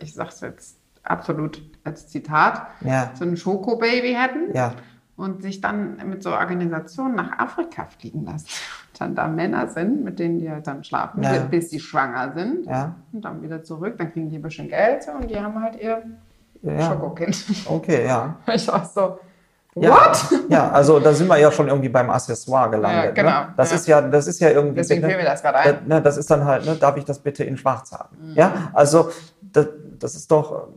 [0.00, 4.72] ich sage es jetzt absolut als Zitat, Ja, so ein Schokobaby hätten ja,
[5.16, 8.46] und sich dann mit so Organisationen nach Afrika fliegen lassen.
[8.92, 11.40] Und dann da Männer sind, mit denen die halt dann schlafen, Ja.
[11.40, 12.66] bis sie schwanger sind.
[13.12, 16.02] Und dann wieder zurück, dann kriegen die ein bisschen Geld und die haben halt ihr.
[16.80, 17.44] Schokokind.
[17.66, 18.36] Okay, ja.
[18.54, 19.18] Ich auch so,
[19.76, 20.40] Ja, what?
[20.48, 23.04] ja, also da sind wir ja schon irgendwie beim Accessoire gelandet.
[23.06, 23.54] Ja, genau, Ne?
[23.56, 23.76] Das ja.
[23.76, 24.76] ist ja, das ist ja irgendwie.
[24.76, 25.78] Deswegen bitte- fällt mir das gerade ein.
[25.86, 28.16] ne, das ist dann halt, ne, darf ich das bitte in Schwarz haben?
[28.20, 28.34] Mhm.
[28.36, 29.10] Ja, also
[29.42, 29.66] das,
[29.98, 30.68] das ist doch,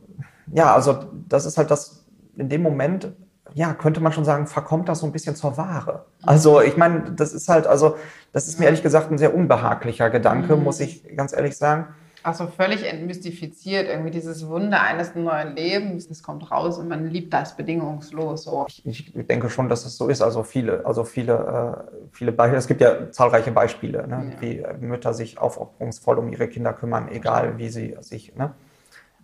[0.52, 0.98] ja, also
[1.30, 2.06] das ist halt das,
[2.38, 3.12] in dem Moment,
[3.54, 6.06] ja, könnte man schon sagen, verkommt das so ein bisschen zur Ware.
[6.24, 6.30] Mhm.
[6.30, 7.98] Also ich meine, das ist halt, also
[8.34, 10.64] das ist mir ehrlich gesagt ein sehr unbehaglicher Gedanke, Mhm.
[10.64, 11.90] muss ich ganz ehrlich sagen.
[12.24, 17.34] Also völlig entmystifiziert, irgendwie dieses Wunder eines neuen Lebens, das kommt raus und man liebt
[17.34, 18.44] das bedingungslos.
[18.44, 18.66] So.
[18.68, 20.22] Ich, ich denke schon, dass es so ist.
[20.22, 22.58] Also viele, also viele, äh, viele Beispiele.
[22.60, 24.42] Es gibt ja zahlreiche Beispiele, ne, Ja.
[24.42, 28.36] wie äh, Mütter sich aufopferungsvoll um ihre Kinder kümmern, egal wie sie sich.
[28.36, 28.54] Ne?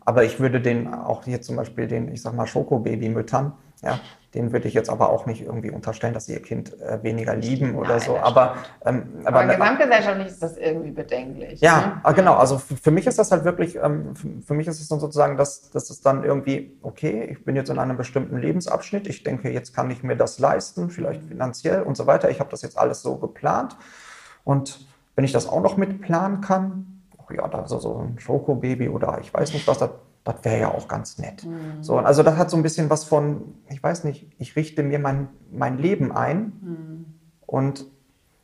[0.06, 4.00] Aber ich würde den auch hier zum Beispiel den, ich sag mal, Schokobaby-Müttern, ja,
[4.34, 7.36] denen würde ich jetzt aber auch nicht irgendwie unterstellen, dass sie ihr Kind äh, weniger
[7.36, 8.18] lieben oder Nein, so.
[8.18, 11.62] Aber, ähm, Aber, aber, gesamtgesellschaftlich ist das irgendwie bedenklich.
[11.62, 12.02] ja, Ne?
[12.04, 12.36] ah, genau.
[12.36, 15.00] Also für, für mich ist das halt wirklich, ähm, für, für mich ist es dann
[15.00, 19.24] sozusagen, dass, dass es dann irgendwie, okay, ich bin jetzt in einem bestimmten Lebensabschnitt, ich
[19.24, 22.30] denke, jetzt kann ich mir das leisten, vielleicht finanziell und so weiter.
[22.30, 23.76] Ich habe das jetzt alles so geplant.
[24.44, 28.90] Und wenn ich das auch noch mitplanen kann, ach ja, da so, so ein Schokobaby
[28.90, 29.92] oder ich weiß nicht was, das,
[30.24, 31.46] das wäre ja auch ganz nett.
[31.82, 35.00] So, also das hat so ein bisschen was von, ich weiß nicht, ich richte mir
[35.00, 36.54] mein, mein Leben ein
[37.46, 37.86] und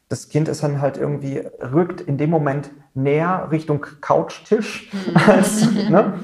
[0.09, 6.19] das Kind ist dann halt irgendwie, rückt in dem Moment näher Richtung Couchtisch als, ne,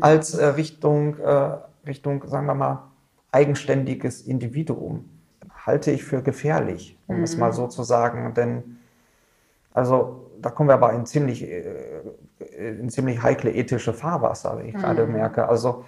[0.00, 2.84] als äh, Richtung, äh, Richtung, sagen wir mal,
[3.30, 5.04] eigenständiges Individuum.
[5.66, 8.32] Halte ich für gefährlich, um es mal so zu sagen.
[8.34, 8.78] Denn,
[9.74, 12.02] also, da kommen wir aber in ziemlich, äh,
[12.80, 15.48] in ziemlich heikle ethische Fahrwasser, wie ich gerade merke.
[15.48, 15.84] Also,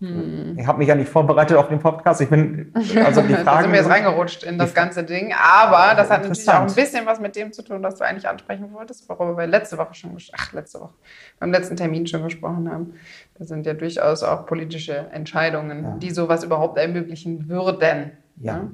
[0.00, 2.20] ich habe mich ja nicht vorbereitet auf den Podcast.
[2.20, 2.72] Ich bin,
[3.04, 3.62] also die da Fragen.
[3.62, 5.32] sind wir jetzt reingerutscht in das ganze Ding.
[5.36, 8.28] Aber das hat natürlich auch ein bisschen was mit dem zu tun, was du eigentlich
[8.28, 10.94] ansprechen wolltest, worüber wir letzte Woche schon, ach, letzte Woche,
[11.40, 12.94] beim letzten Termin schon gesprochen haben.
[13.38, 15.96] Das sind ja durchaus auch politische Entscheidungen, Ja.
[15.96, 18.12] die sowas überhaupt ermöglichen würden.
[18.36, 18.70] Ja, Ne?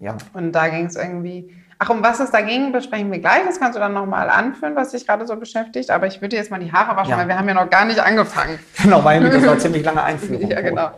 [0.00, 0.16] ja.
[0.34, 1.54] Und da ging es irgendwie.
[1.78, 3.44] Ach, um was es da ging, besprechen wir gleich.
[3.44, 5.90] Das kannst du dann nochmal anführen, was dich gerade so beschäftigt.
[5.90, 7.18] Aber ich würde jetzt mal die Haare waschen, Ja.
[7.18, 8.58] weil wir haben ja noch gar nicht angefangen.
[8.82, 10.48] Genau, weil das war ziemlich lange Einführung.
[10.50, 10.90] Ja, genau.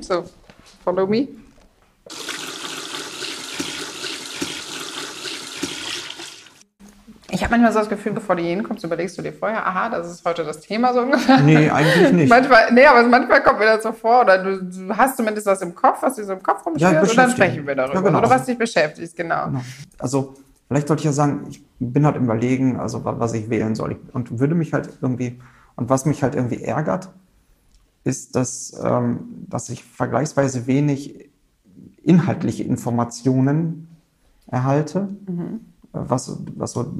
[0.00, 0.24] So,
[0.84, 1.28] follow me.
[7.42, 9.88] Ich habe manchmal so das Gefühl, bevor du hier hinkommst, überlegst du dir vorher, aha,
[9.88, 11.40] das ist heute das Thema so ungefähr.
[11.40, 12.30] Nee, eigentlich nicht.
[12.30, 15.60] Manchmal, nee, aber manchmal kommt mir das so vor, oder du, du hast zumindest was
[15.60, 17.96] im Kopf, was dir so im Kopf rumschwirrt, und dann sprechen wir darüber.
[17.96, 18.18] Ja, genau.
[18.18, 19.46] Oder was dich beschäftigt, genau.
[19.46, 19.60] Genau.
[19.98, 20.34] Also
[20.68, 23.74] vielleicht sollte ich ja sagen, ich bin halt im Überlegen, also wa- was ich wählen
[23.74, 23.96] soll.
[24.12, 25.40] Und würde mich halt irgendwie,
[25.74, 27.08] und was mich halt irgendwie ärgert,
[28.04, 31.28] ist, dass, ähm, dass ich vergleichsweise wenig
[32.04, 33.88] inhaltliche Informationen
[34.46, 36.92] erhalte, äh, was, was, so,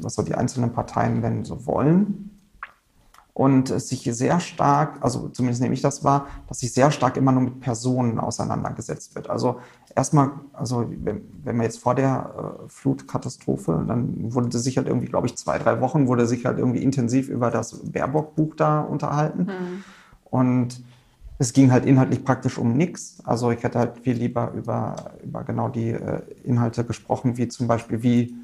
[0.00, 2.26] was so die einzelnen Parteien denn so wollen.
[3.32, 7.32] Und sich sehr stark, also zumindest nehme ich das wahr, dass sich sehr stark immer
[7.32, 9.30] nur mit Personen auseinandergesetzt wird.
[9.30, 9.60] Also
[9.94, 15.06] erstmal, also wenn, wenn man jetzt vor der äh, Flutkatastrophe, dann wurde sich halt irgendwie,
[15.06, 19.48] glaube ich, zwei, drei Wochen wurde sich halt irgendwie intensiv über das Baerbock-Buch da unterhalten.
[20.24, 20.82] Und
[21.40, 23.22] es ging halt inhaltlich praktisch um nichts.
[23.24, 27.66] Also ich hätte halt viel lieber über, über genau die äh, Inhalte gesprochen, wie zum
[27.66, 28.34] Beispiel, wie,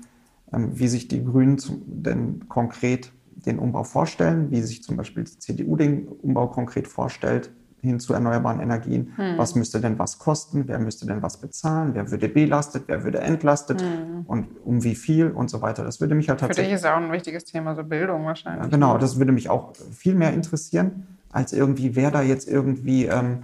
[0.50, 5.24] ähm, wie sich die Grünen zum, denn konkret den Umbau vorstellen, wie sich zum Beispiel
[5.24, 9.12] die CDU den Umbau konkret vorstellt hin zu erneuerbaren Energien.
[9.36, 10.66] Was müsste denn was kosten?
[10.66, 11.90] Wer müsste denn was bezahlen?
[11.92, 12.84] Wer würde belastet?
[12.86, 13.84] Wer würde entlastet?
[14.26, 15.84] Und um wie viel und so weiter.
[15.84, 18.24] Das würde mich halt Für dich tatsächlich ist ja auch ein wichtiges Thema, so Bildung
[18.24, 18.64] wahrscheinlich.
[18.64, 23.06] ja, genau, das würde mich auch viel mehr interessieren, als irgendwie, wer da jetzt irgendwie
[23.06, 23.38] ähm,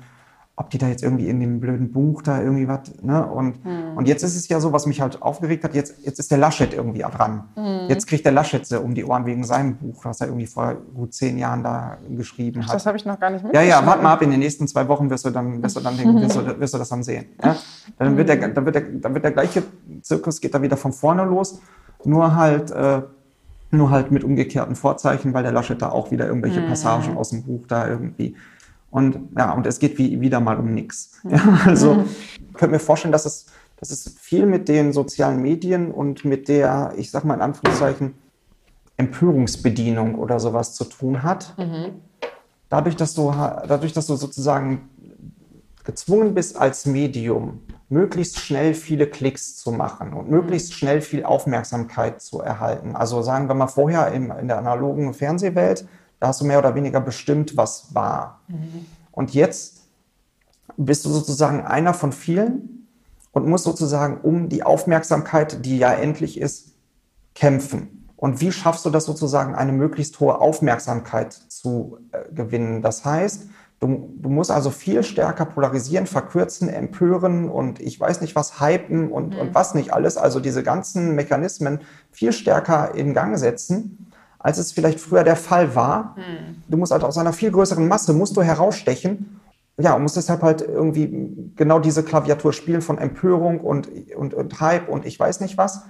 [0.55, 3.27] ob die da jetzt irgendwie in dem blöden Buch da irgendwie was, ne?
[3.27, 3.97] Und, Mhm.
[3.97, 6.37] und jetzt ist es ja so, was mich halt aufgeregt hat, jetzt, jetzt ist der
[6.37, 7.45] Laschet irgendwie dran.
[7.57, 7.87] Mhm.
[7.89, 10.75] Jetzt kriegt der Laschet sie um die Ohren wegen seinem Buch, was er irgendwie vor
[10.95, 12.75] gut zehn Jahren da geschrieben hat.
[12.75, 13.69] Das habe ich noch gar nicht Ja, mitbekommen.
[13.71, 15.97] ja, warte mal ab, in den nächsten zwei Wochen wirst du dann, wirst du dann
[15.97, 17.25] denken, wirst du, wirst du das dann sehen.
[17.43, 17.57] Ja?
[17.99, 19.63] Dann, wird der, dann, wird der, dann wird der gleiche
[20.03, 21.61] Zirkus, geht da wieder von vorne los,
[22.05, 23.01] nur halt, äh,
[23.73, 27.45] nur halt mit umgekehrten Vorzeichen, weil der Laschet da auch wieder irgendwelche Passagen aus dem
[27.45, 28.37] Buch da irgendwie.
[28.91, 31.21] Und ja, und es geht wie, wieder mal um nichts.
[31.29, 32.05] Ja, also
[32.37, 33.47] ich könnte mir vorstellen, dass es,
[33.79, 38.15] dass es viel mit den sozialen Medien und mit der, ich sag mal in Anführungszeichen,
[38.99, 41.55] Empörungsbedienung oder sowas zu tun hat
[42.73, 44.89] dadurch, dass du, dadurch, dass du sozusagen
[45.85, 47.61] gezwungen bist, als Medium
[47.93, 52.97] möglichst schnell viele Klicks zu machen und möglichst schnell viel Aufmerksamkeit zu erhalten.
[52.97, 55.87] Also sagen wir mal vorher im, in der analogen Fernsehwelt,
[56.19, 58.41] da hast du mehr oder weniger bestimmt, was war.
[59.11, 59.83] Und jetzt
[60.79, 62.89] bist du sozusagen einer von vielen
[63.33, 66.73] und musst sozusagen um die Aufmerksamkeit, die ja endlich ist,
[67.35, 68.09] kämpfen.
[68.17, 72.81] Und wie schaffst du das sozusagen, eine möglichst hohe Aufmerksamkeit zu äh, gewinnen?
[72.81, 73.49] Das heißt,
[73.83, 79.11] du, du musst also viel stärker polarisieren, verkürzen, empören und ich weiß nicht was, hypen
[79.11, 80.17] und, und was nicht alles.
[80.17, 81.81] Also diese ganzen Mechanismen
[82.13, 86.15] viel stärker in Gang setzen, als es vielleicht früher der Fall war.
[86.69, 89.41] Du musst halt aus einer viel größeren Masse, musst du herausstechen
[89.79, 94.61] ja, und muss deshalb halt irgendwie genau diese Klaviatur spielen von Empörung und, und, und
[94.61, 95.87] Hype und ich weiß nicht was,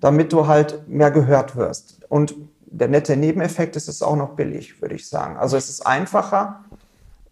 [0.00, 2.00] damit du halt mehr gehört wirst.
[2.08, 5.36] Und der nette Nebeneffekt ist es auch noch billig, würde ich sagen.
[5.36, 6.64] Also es ist einfacher,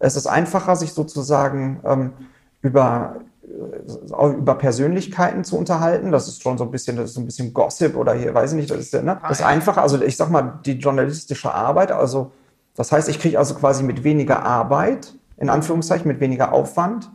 [0.03, 2.13] es ist einfacher, sich sozusagen ähm,
[2.61, 6.11] über, äh, über Persönlichkeiten zu unterhalten.
[6.11, 8.53] Das ist schon so ein bisschen, das ist so ein bisschen Gossip oder hier, weiß
[8.53, 9.21] ich nicht, das ist, ne?
[9.23, 9.81] das ist einfacher.
[9.81, 12.33] Also ich sag mal, die journalistische Arbeit, also
[12.75, 17.09] das heißt, ich kriege also quasi mit weniger Arbeit, in Anführungszeichen, mit weniger Aufwand,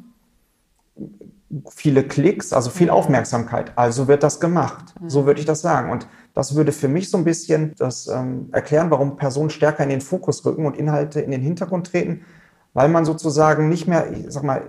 [1.69, 3.73] viele Klicks, also viel Aufmerksamkeit.
[3.75, 4.93] Also wird das gemacht.
[5.07, 5.91] So würde ich das sagen.
[5.91, 9.89] Und das würde für mich so ein bisschen das ähm, erklären, warum Personen stärker in
[9.89, 12.21] den Fokus rücken und Inhalte in den Hintergrund treten,
[12.77, 14.61] weil man sozusagen nicht mehr, ich sag mal,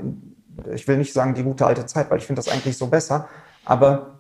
[0.75, 3.29] ich will nicht sagen die gute alte Zeit, weil ich finde das eigentlich so besser,
[3.67, 4.15] aber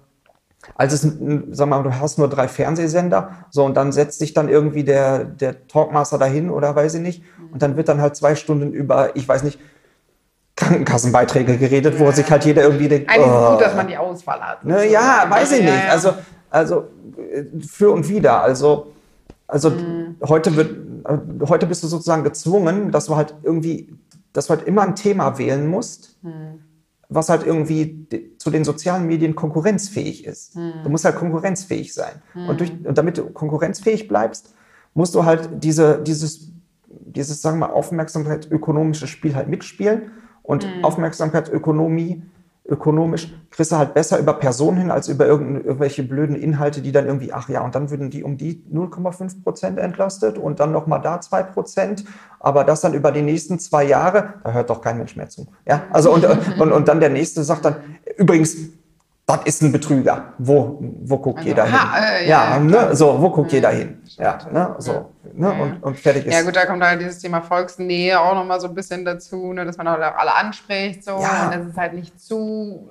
[0.76, 1.10] als es,
[1.52, 5.24] sag mal, du hast nur drei Fernsehsender, so und dann setzt sich dann irgendwie der,
[5.24, 9.16] der Talkmaster dahin oder weiß ich nicht, und dann wird dann halt zwei Stunden über,
[9.16, 9.58] ich weiß nicht,
[10.56, 13.50] Krankenkassenbeiträge geredet, wo sich halt jeder irgendwie denkt, Eigentlich ist es oh.
[13.52, 14.66] gut, dass man die Auswahl hat.
[14.66, 15.84] Ne, ja, weiß ich Ja, nicht.
[15.86, 15.90] ja.
[15.92, 16.12] Also,
[16.50, 16.84] also
[17.66, 18.42] für und wieder.
[18.42, 18.88] Also,
[19.46, 20.16] also Mhm.
[20.28, 20.76] heute wird,
[21.48, 23.92] heute bist du sozusagen gezwungen, dass du halt irgendwie,
[24.32, 26.60] dass du halt immer ein Thema wählen musst, Mhm.
[27.08, 28.06] was halt irgendwie
[28.38, 30.56] zu den sozialen Medien konkurrenzfähig ist.
[30.56, 30.72] Mhm.
[30.84, 32.22] Du musst halt konkurrenzfähig sein.
[32.48, 34.54] Und, durch, und damit du konkurrenzfähig bleibst,
[34.94, 36.52] musst du halt diese, dieses,
[36.88, 40.10] dieses, sagen wir mal, Aufmerksamkeit-ökonomische Spiel halt mitspielen.
[40.42, 40.84] Und Mhm.
[40.84, 42.22] Aufmerksamkeitsökonomie,
[42.68, 46.92] ökonomisch, kriegst du halt besser über Personen hin, als über irgend- irgendwelche blöden Inhalte, die
[46.92, 50.70] dann irgendwie, ach ja, und dann würden die um die 0,5 Prozent entlastet und dann
[50.70, 52.04] nochmal da 2 Prozent.
[52.40, 55.48] Aber das dann über die nächsten zwei Jahre, da hört doch kein Mensch mehr zu.
[55.66, 56.24] Ja, also und,
[56.60, 57.76] und, und dann der nächste sagt dann,
[58.16, 58.56] übrigens,
[59.28, 60.32] das ist ein Betrüger.
[60.38, 62.04] Wo, wo guckt Also, jeder ha, hin?
[62.04, 64.02] äh, ja, ja, ne, so, wo guckt jeder hin?
[64.16, 66.32] Ja, ne, so, ne, und, und fertig ist.
[66.32, 69.64] Ja gut, da kommt halt dieses Thema Volksnähe auch nochmal so ein bisschen dazu, ne,
[69.66, 71.44] dass man auch alle anspricht so Ja.
[71.46, 72.88] und dass es halt nicht zu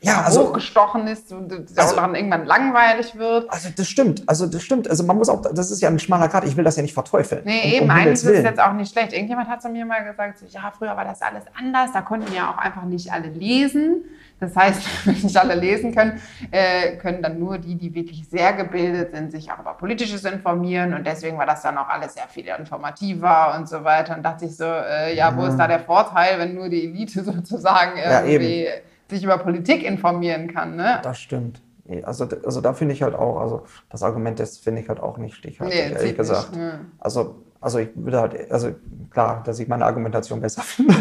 [0.00, 3.50] Ja, also- hochgestochen ist und es Also- auch dann irgendwann langweilig wird.
[3.52, 4.88] Also das stimmt, also das stimmt.
[4.88, 6.94] Also man muss auch, das ist ja ein schmaler Grad, ich will das ja nicht
[6.94, 7.42] verteufeln.
[7.44, 9.12] Nee, Um- eben, um Himmels ist jetzt auch nicht schlecht.
[9.12, 12.32] Irgendjemand hat zu mir mal gesagt, so, ja, früher war das alles anders, da konnten
[12.34, 14.04] ja auch einfach nicht alle lesen.
[14.40, 18.52] Das heißt, wenn nicht alle lesen können, äh, können dann nur die, die wirklich sehr
[18.54, 20.94] gebildet sind, sich auch über Politisches informieren.
[20.94, 24.16] Und deswegen war das dann auch alles sehr viel informativer und so weiter.
[24.16, 27.22] Und dachte ich so, äh, ja, wo ist da der Vorteil, wenn nur die Elite
[27.24, 28.68] sozusagen Ja, irgendwie
[29.08, 31.00] sich über Politik informieren kann, ne?
[31.02, 31.60] Das stimmt.
[32.04, 35.18] Also, also da finde ich halt auch, also das Argument, das finde ich halt auch
[35.18, 36.50] nicht stichhaltig, Nee, ehrlich gesagt.
[36.52, 36.86] nicht, ne.
[37.00, 38.74] Also, also ich würde halt, also
[39.10, 40.94] klar, dass ich meine Argumentation besser finde.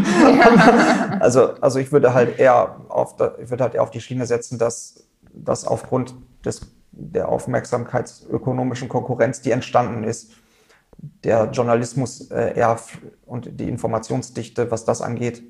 [1.19, 4.58] also, also ich würde halt eher auf, ich würde halt eher auf die Schiene setzen,
[4.58, 10.34] dass, dass aufgrund des, der aufmerksamkeitsökonomischen Konkurrenz, die entstanden ist,
[11.24, 12.78] der Journalismus äh, eher
[13.26, 15.43] und die Informationsdichte, was das angeht,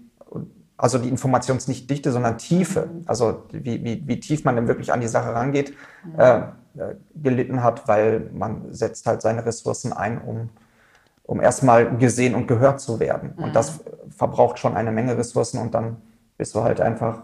[0.77, 5.07] also die Informationsdichte, sondern Tiefe, also wie, wie, wie tief man denn wirklich an die
[5.07, 5.73] Sache rangeht,
[6.17, 6.39] äh,
[6.77, 10.49] äh, gelitten hat, weil man setzt halt seine Ressourcen ein, um,
[11.29, 13.33] um erstmal gesehen und gehört zu werden.
[13.37, 15.97] Und das verbraucht schon eine Menge Ressourcen und dann
[16.37, 17.21] bist du halt einfach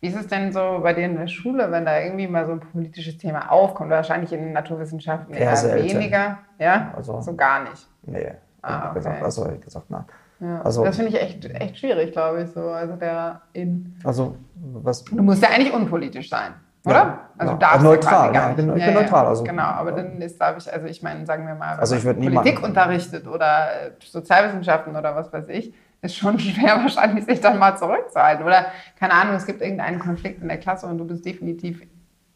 [0.00, 2.52] Wie ist es denn so bei dir in der Schule, wenn da irgendwie mal so
[2.52, 3.90] ein politisches Thema aufkommt?
[3.90, 6.92] Wahrscheinlich in den Naturwissenschaften Eher weniger, ja?
[6.94, 7.88] Also- so gar nicht.
[8.02, 9.24] Nee, Ah, ehrlich gesagt, okay.
[9.24, 10.04] also ehrlich gesagt, nein.
[10.40, 10.60] Ja.
[10.62, 12.50] Also- das finde ich echt, echt schwierig, glaube ich.
[12.50, 12.60] So.
[12.68, 13.96] Also der in.
[14.04, 14.36] Also
[14.82, 16.52] was Du musst ja eigentlich unpolitisch sein,
[16.84, 16.94] oder?
[16.94, 17.58] Ja, also ja.
[17.58, 18.58] darfst Neutral, ja, nicht.
[18.60, 21.24] ich bin- ich bin neutral, also- genau, aber dann ist, glaube ich, also ich meine,
[21.26, 25.72] sagen wir mal, Also ich Politik niemanden- unterrichtet oder äh, Sozialwissenschaften oder was weiß ich,
[26.02, 28.44] ist schon schwer wahrscheinlich, sich dann mal zurückzuhalten.
[28.44, 28.66] Oder,
[28.98, 31.82] keine Ahnung, es gibt irgendeinen Konflikt in der Klasse und du bist definitiv,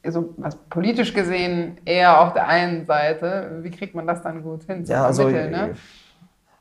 [0.06, 3.58] so was politisch gesehen, eher auf der einen Seite.
[3.62, 4.84] Wie kriegt man das dann gut hin?
[4.84, 5.74] Ja, also, vermitteln, ne?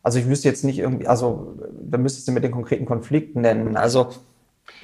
[0.03, 3.77] also ich wüsste jetzt nicht irgendwie, also da müsstest du mit den konkreten Konflikten nennen.
[3.77, 4.09] Also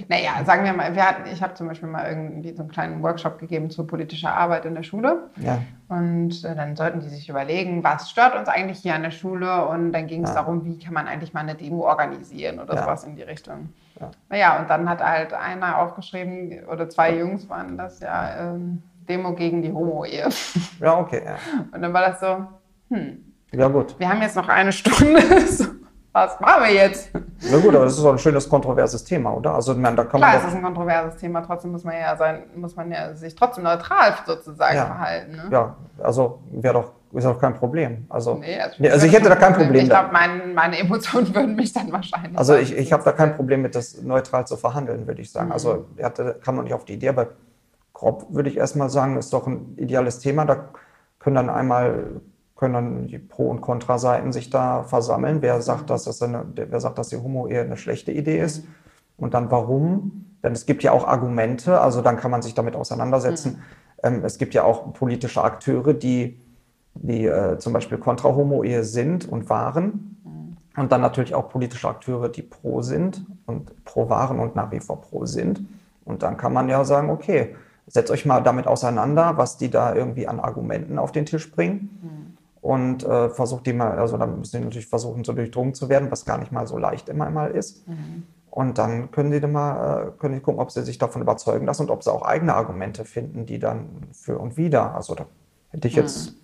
[0.07, 3.03] Naja, sagen wir mal, wir hatten, ich habe zum Beispiel mal irgendwie so einen kleinen
[3.03, 5.29] Workshop gegeben zu politischer Arbeit in der Schule.
[5.37, 5.59] ja,
[5.89, 9.65] Und äh, dann sollten die sich überlegen, was stört uns eigentlich hier an der Schule?
[9.67, 10.35] Und dann ging es Ja.
[10.35, 12.83] darum, wie kann man eigentlich mal eine Demo organisieren oder Ja.
[12.83, 13.69] sowas in die Richtung.
[13.99, 14.11] Ja.
[14.29, 19.33] Naja, und dann hat halt einer aufgeschrieben, oder zwei Jungs waren das ja, ähm, Demo
[19.35, 20.29] gegen die Homo-Ehe.
[20.79, 21.35] ja, okay, ja.
[21.71, 22.47] Und dann war das so,
[22.89, 23.99] hm, Ja gut.
[23.99, 25.21] wir haben jetzt noch eine Stunde.
[25.47, 25.65] So,
[26.13, 27.09] was machen wir jetzt?
[27.51, 29.55] Na gut, aber das ist doch ein schönes kontroverses Thema, oder?
[29.55, 32.15] Also meine, da kann Klar, man es ist ein kontroverses Thema, trotzdem muss man ja
[32.15, 34.85] sein, muss man ja sich trotzdem neutral sozusagen Ja.
[34.85, 35.31] verhalten.
[35.35, 35.43] Ne?
[35.51, 38.05] ja, also wäre doch, ist doch kein Problem.
[38.09, 41.55] Also, Nee, also, also ich hätte da kein Problem Ich glaube, mein, meine Emotionen würden
[41.55, 42.37] mich dann wahrscheinlich.
[42.37, 45.47] also ich, ich habe da kein Problem mit, das neutral zu verhandeln, würde ich sagen.
[45.47, 45.53] Mhm.
[45.53, 47.27] Also er hatte, kam noch nicht auf die Idee, aber
[47.93, 50.45] grob würde ich erstmal sagen, ist doch ein ideales Thema.
[50.45, 50.65] Da
[51.19, 52.21] können dann einmal
[52.63, 55.41] können dann die Pro- und Kontraseiten sich da versammeln.
[55.41, 58.63] Wer sagt, dass das eine, wer sagt, dass die Homo-Ehe eine schlechte Idee ist
[59.17, 60.27] und dann warum?
[60.41, 63.61] Denn es gibt ja auch Argumente, also dann kann man sich damit auseinandersetzen.
[64.01, 66.39] Ähm, es gibt ja auch politische Akteure, die,
[66.93, 70.15] die äh, zum Beispiel kontra Homo-Ehe sind und waren.
[70.77, 74.79] Und dann natürlich auch politische Akteure, die pro sind und pro waren und nach wie
[74.79, 75.65] vor pro sind.
[76.05, 77.57] Und dann kann man ja sagen, okay,
[77.87, 81.89] setzt euch mal damit auseinander, was die da irgendwie an Argumenten auf den Tisch bringen.
[82.63, 86.09] Und äh, versucht die mal, also dann müssen die natürlich versuchen, so durchdrungen zu werden,
[86.09, 87.85] was gar nicht mal so leicht immer mal ist.
[88.49, 91.65] Und dann können die dann mal, äh, können die gucken, ob sie sich davon überzeugen
[91.65, 94.95] lassen und ob sie auch eigene Argumente finden, die dann für und wieder.
[94.95, 95.25] Also da
[95.71, 96.35] hätte ich jetzt.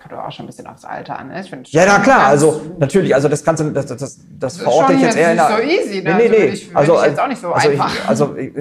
[0.00, 1.28] Kommt auch schon ein bisschen aufs Alter an.
[1.28, 1.40] Ne?
[1.42, 4.26] Ich find Ja, na klar, also natürlich, also das kannst du, das, das, das, das
[4.38, 5.56] Das ist verorte ich jetzt jetzt eher in nicht der.
[5.56, 6.14] so easy, ne?
[6.14, 6.38] Nee, nee, Also nee.
[6.38, 7.94] würde ich- würde ich jetzt auch nicht so also einfach.
[7.94, 8.52] Ich, also ich,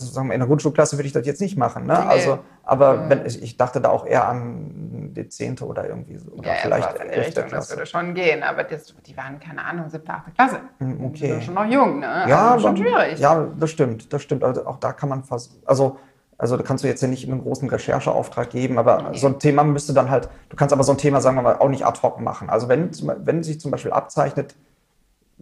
[0.00, 1.98] sagen wir, in der Grundschulklasse würde ich das jetzt nicht machen, ne?
[2.02, 2.08] Nee.
[2.10, 6.30] Also, aber wenn ich, ich dachte da auch eher an die zehnte oder irgendwie so.
[6.32, 7.72] Oder Ja, vielleicht in die Richtung, das Klasse.
[7.76, 8.42] würde schon gehen.
[8.42, 10.56] Aber das, die waren, keine Ahnung, siebte, achte Klasse.
[10.78, 11.14] Hm, okay.
[11.26, 12.24] Die sind schon noch jung, ne?
[12.26, 13.18] Ja, also schon aber- schwierig.
[13.20, 14.42] Ja, das stimmt, das stimmt.
[14.44, 15.98] Also auch da kann man fast, also,
[16.38, 19.64] also da kannst du jetzt ja nicht einen großen Rechercheauftrag geben, aber so ein Thema
[19.64, 22.00] müsste dann halt, du kannst aber so ein Thema, sagen wir mal, auch nicht ad
[22.02, 22.50] hoc machen.
[22.50, 22.90] Also wenn,
[23.24, 24.54] wenn sich zum Beispiel abzeichnet,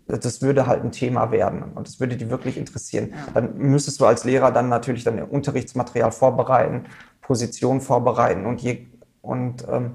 [0.06, 4.06] das würde halt ein Thema werden und das würde die wirklich interessieren, dann müsstest du
[4.06, 6.84] als Lehrer dann natürlich dann Unterrichtsmaterial vorbereiten,
[7.22, 8.86] Position vorbereiten und je,
[9.22, 9.92] und, ähm,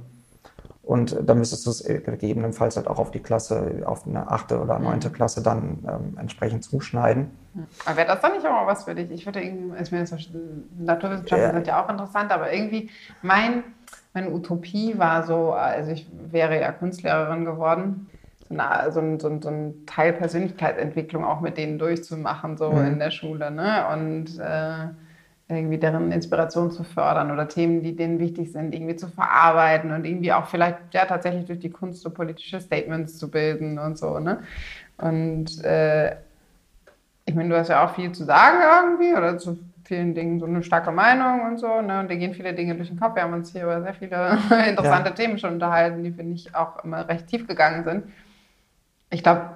[0.81, 4.79] und dann müsstest du es gegebenenfalls halt auch auf die Klasse, auf eine achte oder
[4.79, 7.29] neunte Klasse dann ähm, entsprechend zuschneiden.
[7.85, 9.09] Aber wäre das dann nicht auch mal was für dich?
[9.11, 10.05] Ich würde irgendwie, ich meine,
[10.77, 11.53] Naturwissenschaften Ja.
[11.53, 12.89] sind ja auch interessant, aber irgendwie
[13.21, 13.63] mein,
[14.13, 18.09] meine Utopie war so, also ich wäre ja Kunstlehrerin geworden,
[18.47, 22.77] so, eine, so, ein, so, ein, so ein Teil Persönlichkeitsentwicklung auch mit denen durchzumachen, so
[22.77, 22.85] Mhm.
[22.85, 23.87] in der Schule, ne?
[23.93, 24.89] Und äh,
[25.51, 30.05] irgendwie deren Inspiration zu fördern oder Themen, die denen wichtig sind, irgendwie zu verarbeiten und
[30.05, 34.19] irgendwie auch vielleicht ja tatsächlich durch die Kunst so politische Statements zu bilden und so,
[34.19, 34.43] ne?
[34.97, 36.15] Und äh,
[37.29, 40.47] ich meine, du hast ja auch viel zu sagen irgendwie oder zu vielen Dingen so
[40.47, 41.67] eine starke Meinung und so.
[41.81, 41.99] Ne?
[41.99, 43.15] Und da gehen viele Dinge durch den Kopf.
[43.15, 44.31] Wir haben uns hier über sehr viele
[44.67, 45.15] interessante Ja.
[45.15, 48.05] Themen schon unterhalten, die finde ich auch immer recht tief gegangen sind.
[49.11, 49.51] Ich glaube,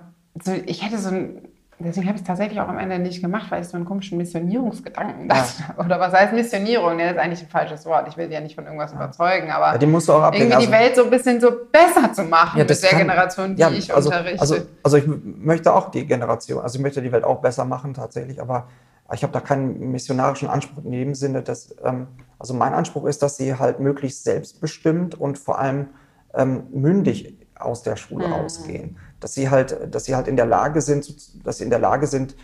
[0.65, 1.47] ich hätte so ein,
[1.85, 4.17] deswegen habe ich es tatsächlich auch am Ende nicht gemacht, weil ich so einen komischen
[4.17, 5.63] Missionierungsgedanken dachte.
[5.77, 6.97] Oder was heißt Missionierung?
[6.97, 8.07] Das ist eigentlich ein falsches Wort.
[8.07, 10.51] Ich will sie ja nicht von irgendwas überzeugen, aber Ja, die musst du auch ablegen.
[10.51, 12.99] irgendwie die Also- Welt so ein bisschen so besser zu machen Ja, mit der kann-
[12.99, 14.41] Generation, die ja, ich also, unterrichte.
[14.41, 17.93] Also, also ich möchte auch die Generation, also ich möchte die Welt auch besser machen
[17.93, 18.67] tatsächlich, aber
[19.13, 22.07] ich habe da keinen missionarischen Anspruch in dem Sinne, dass, ähm,
[22.39, 25.87] also mein Anspruch ist, dass sie halt möglichst selbstbestimmt und vor allem
[26.35, 28.33] ähm, mündig aus der Schule Mhm.
[28.33, 28.97] rausgehen.
[29.23, 31.13] Dass sie halt, dass sie halt in der Lage sind, zu-
[31.43, 32.35] dass sie in der Lage sind,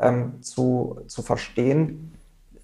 [0.00, 2.12] ähm, zu, zu verstehen,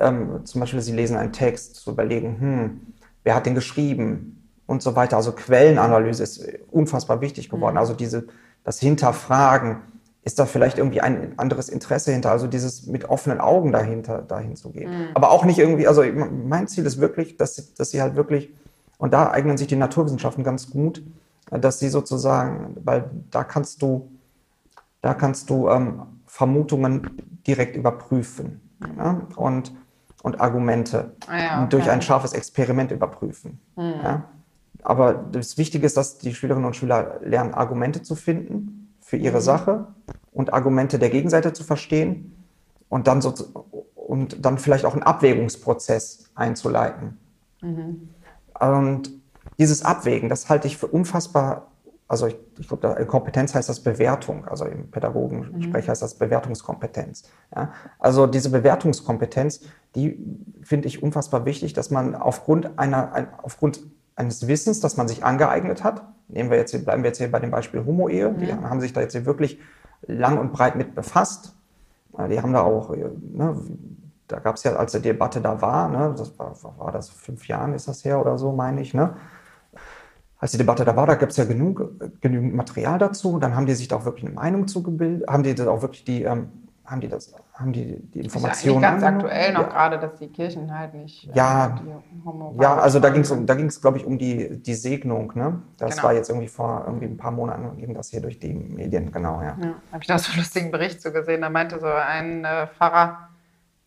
[0.01, 2.81] ähm, zum Beispiel, sie lesen einen Text, zu überlegen, hm,
[3.23, 5.17] wer hat den geschrieben und so weiter.
[5.17, 7.77] Also Quellenanalyse ist unfassbar wichtig geworden.
[7.79, 8.27] Also diese,
[8.65, 9.77] das Hinterfragen,
[10.23, 12.31] ist da vielleicht irgendwie ein anderes Interesse hinter?
[12.31, 14.91] Also dieses mit offenen Augen dahinter, dahin zu gehen.
[15.15, 18.51] Aber auch nicht irgendwie, also mein Ziel ist wirklich, dass, dass sie halt wirklich,
[18.99, 21.03] und da eignen sich die Naturwissenschaften ganz gut,
[21.51, 24.11] dass sie sozusagen, weil da kannst du,
[25.03, 27.11] da kannst du ähm, Vermutungen
[27.47, 28.61] direkt überprüfen
[28.97, 29.21] ja?
[29.37, 29.73] und,
[30.23, 31.93] und Argumente Ah ja, durch okay.
[31.93, 33.61] ein scharfes Experiment überprüfen.
[33.77, 34.25] Ja?
[34.83, 39.41] Aber das Wichtige ist, dass die Schülerinnen und Schüler lernen, Argumente zu finden für ihre
[39.41, 39.89] Sache
[40.33, 42.37] und Argumente der Gegenseite zu verstehen
[42.89, 43.35] und dann so
[43.95, 47.19] und dann vielleicht auch einen Abwägungsprozess einzuleiten.
[48.59, 49.11] Und
[49.61, 51.69] dieses Abwägen, das halte ich für unfassbar,
[52.09, 57.25] also ich, ich glaube, in Kompetenz heißt das Bewertung, also im Pädagogensprech heißt das Bewertungskompetenz.
[57.55, 57.71] Ja?
[57.99, 59.61] Also diese Bewertungskompetenz,
[59.95, 60.19] die
[60.63, 63.81] finde ich unfassbar wichtig, dass man aufgrund einer, ein, aufgrund
[64.17, 67.31] eines Wissens, das man sich angeeignet hat, nehmen wir jetzt, hier- bleiben wir jetzt hier
[67.31, 69.61] bei dem Beispiel Homo-Ehe, die haben sich da jetzt hier wirklich
[70.07, 71.55] lang und breit mit befasst.
[72.31, 73.57] Die haben da auch, äh, ne,
[74.27, 77.47] da gab es ja, als die Debatte da war, ne, das war, war das fünf
[77.47, 79.15] Jahren ist das her oder so, meine ich, ne?
[80.41, 83.39] Als die Debatte da war, da gab es ja genug, äh, genügend Material dazu.
[83.39, 86.03] Dann haben die sich da auch wirklich eine Meinung zugebildet, haben die da auch wirklich
[86.05, 86.49] die, ähm,
[86.87, 89.27] haben die das, haben die die Informationen ganz angenommen?
[89.31, 89.69] aktuell noch Ja.
[89.69, 91.29] gerade, dass die Kirchen halt nicht.
[91.29, 91.79] äh, Ja.
[92.25, 95.31] Homo- Ja, also da ging es, um, da ging's, glaube ich, um die, die Segnung.
[95.37, 95.61] Ne?
[95.79, 96.05] Das Genau.
[96.05, 99.41] war jetzt irgendwie vor irgendwie ein paar Monaten, ging das hier durch die Medien, genau,
[99.43, 99.57] ja.
[99.61, 101.43] Ja, habe ich da so einen lustigen Bericht zu gesehen.
[101.43, 103.29] Da meinte so ein äh, Pfarrer,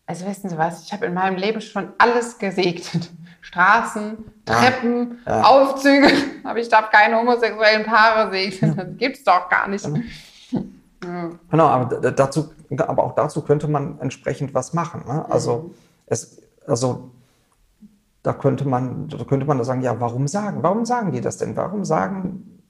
[0.06, 3.10] also wissen Sie was, ich habe in meinem Leben schon alles gesegnet.
[3.44, 4.16] Straßen,
[4.48, 4.54] Ja.
[4.54, 5.42] Treppen, Ja.
[5.42, 6.08] Aufzüge,
[6.44, 8.76] aber ich darf keine homosexuellen Paare segnen.
[8.76, 9.86] Das gibt's doch gar nicht.
[11.04, 11.28] Ja.
[11.50, 15.04] Genau, aber dazu, aber auch dazu könnte man entsprechend was machen.
[15.06, 15.30] Ne?
[15.30, 15.74] Also
[16.06, 17.10] es, also
[18.22, 20.62] da könnte man, da könnte man sagen, ja, warum sagen?
[20.62, 21.56] Warum sagen die das denn?
[21.56, 22.62] Warum sagen?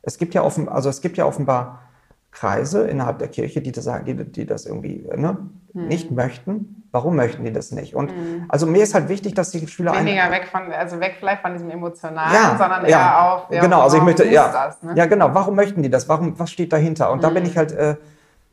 [0.00, 1.82] Es gibt ja offen, also es gibt ja offenbar
[2.30, 5.36] Kreise innerhalb der Kirche, die das sagen, die, die das irgendwie ne,
[5.74, 6.85] nicht möchten.
[6.96, 7.94] Warum möchten die das nicht?
[7.94, 8.10] Und
[8.48, 11.52] also mir ist halt wichtig, dass die Schüler Weniger weg von, also weg vielleicht von
[11.52, 14.94] diesem Emotionalen, ja, sondern ja, eher auf, ja, genau, also ich möchte, ja, das, ne?
[14.96, 16.08] ja, genau, warum möchten die das?
[16.08, 17.12] Warum, was steht dahinter?
[17.12, 17.96] Und da bin ich halt, äh,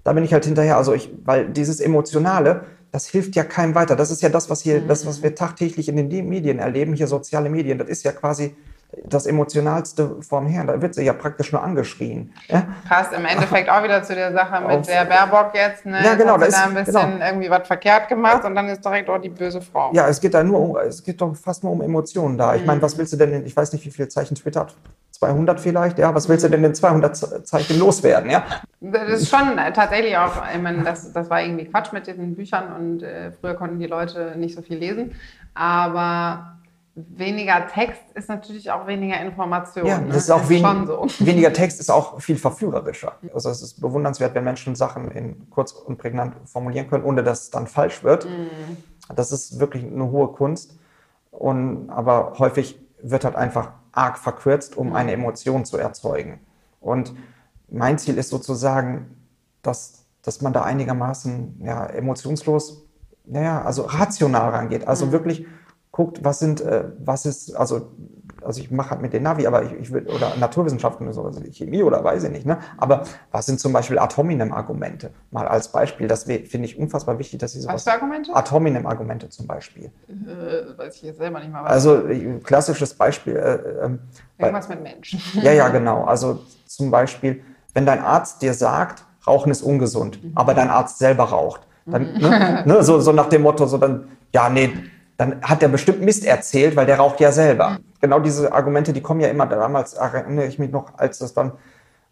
[0.04, 3.96] da bin ich halt hinterher, also ich, weil dieses Emotionale, das hilft ja keinem weiter.
[3.96, 7.08] Das ist ja das, was hier, das, was wir tagtäglich in den Medien erleben, hier
[7.08, 8.58] soziale Medien, das ist ja quasi
[9.06, 10.68] das Emotionalste vom Herrn.
[10.68, 12.34] Da wird sie ja praktisch nur angeschrien.
[12.48, 12.64] Ja?
[12.88, 15.86] Passt im Endeffekt auch wieder zu der Sache mit Auf- der Baerbock jetzt.
[15.86, 16.04] Ne?
[16.04, 17.26] Ja, genau, Hat da ist- ein bisschen genau.
[17.26, 19.92] irgendwie was verkehrt gemacht und dann ist direkt auch die böse Frau.
[19.94, 22.56] ja, es geht da nur um, es geht doch fast nur um Emotionen da.
[22.56, 24.76] Ich meine, was willst du denn, in, ich weiß nicht, wie viele Zeichen Twitter hat,
[25.12, 28.44] 200 vielleicht, ja, was willst du denn in 200 Ze- Zeichen loswerden, ja?
[28.82, 32.74] Das ist schon tatsächlich auch, ich meine, das, das war irgendwie Quatsch mit diesen Büchern
[32.78, 35.14] und äh, früher konnten die Leute nicht so viel lesen.
[35.56, 36.58] Aber
[36.96, 39.86] weniger Text ist natürlich auch weniger Information.
[39.86, 40.08] Ja, ne?
[40.10, 41.08] das ist auch wen schon so.
[41.26, 43.14] weniger Text ist auch viel verführerischer.
[43.34, 47.44] Also es ist bewundernswert, wenn Menschen Sachen in kurz und prägnant formulieren können, ohne dass
[47.44, 48.28] es dann falsch wird.
[49.16, 50.78] Das ist wirklich eine hohe Kunst.
[51.32, 56.40] Und, aber häufig wird halt einfach arg verkürzt, um eine Emotion zu erzeugen.
[56.80, 57.14] Und
[57.70, 59.18] mein Ziel ist sozusagen,
[59.64, 62.86] dass, dass man da einigermaßen ja, emotionslos,
[63.26, 64.88] naja, also rational rangeht.
[64.88, 65.48] Also wirklich
[65.94, 67.92] guckt, was sind, äh, was ist, also,
[68.42, 71.42] also ich mache halt mit den Navi, aber ich, ich will, oder Naturwissenschaften oder so,
[71.52, 72.58] Chemie oder weiß ich nicht, ne?
[72.78, 75.12] Aber was sind zum Beispiel Atominem-Argumente?
[75.30, 77.76] Mal als Beispiel, das finde ich unfassbar wichtig, dass sie sowas.
[77.76, 78.36] Was für Argumente?
[78.36, 79.92] Atominem-Argumente zum Beispiel.
[80.10, 81.64] Äh, weiß ich jetzt selber nicht mal.
[81.64, 81.72] Was.
[81.72, 83.36] Also äh, klassisches Beispiel.
[83.36, 84.00] Äh, ähm,
[84.40, 85.22] bei- Irgendwas mit Menschen.
[85.44, 86.06] ja, ja, genau.
[86.06, 87.44] Also zum Beispiel,
[87.76, 92.64] wenn dein Arzt dir sagt, Rauchen ist ungesund, aber dein Arzt selber raucht, dann, ne,
[92.66, 94.72] ne, so, so nach dem Motto, so dann, ja, nee,
[95.18, 97.80] dann hat der bestimmt Mist erzählt, weil der raucht ja selber.
[98.02, 101.54] Genau diese Argumente, die kommen ja immer damals, erinnere ich mich noch, als das dann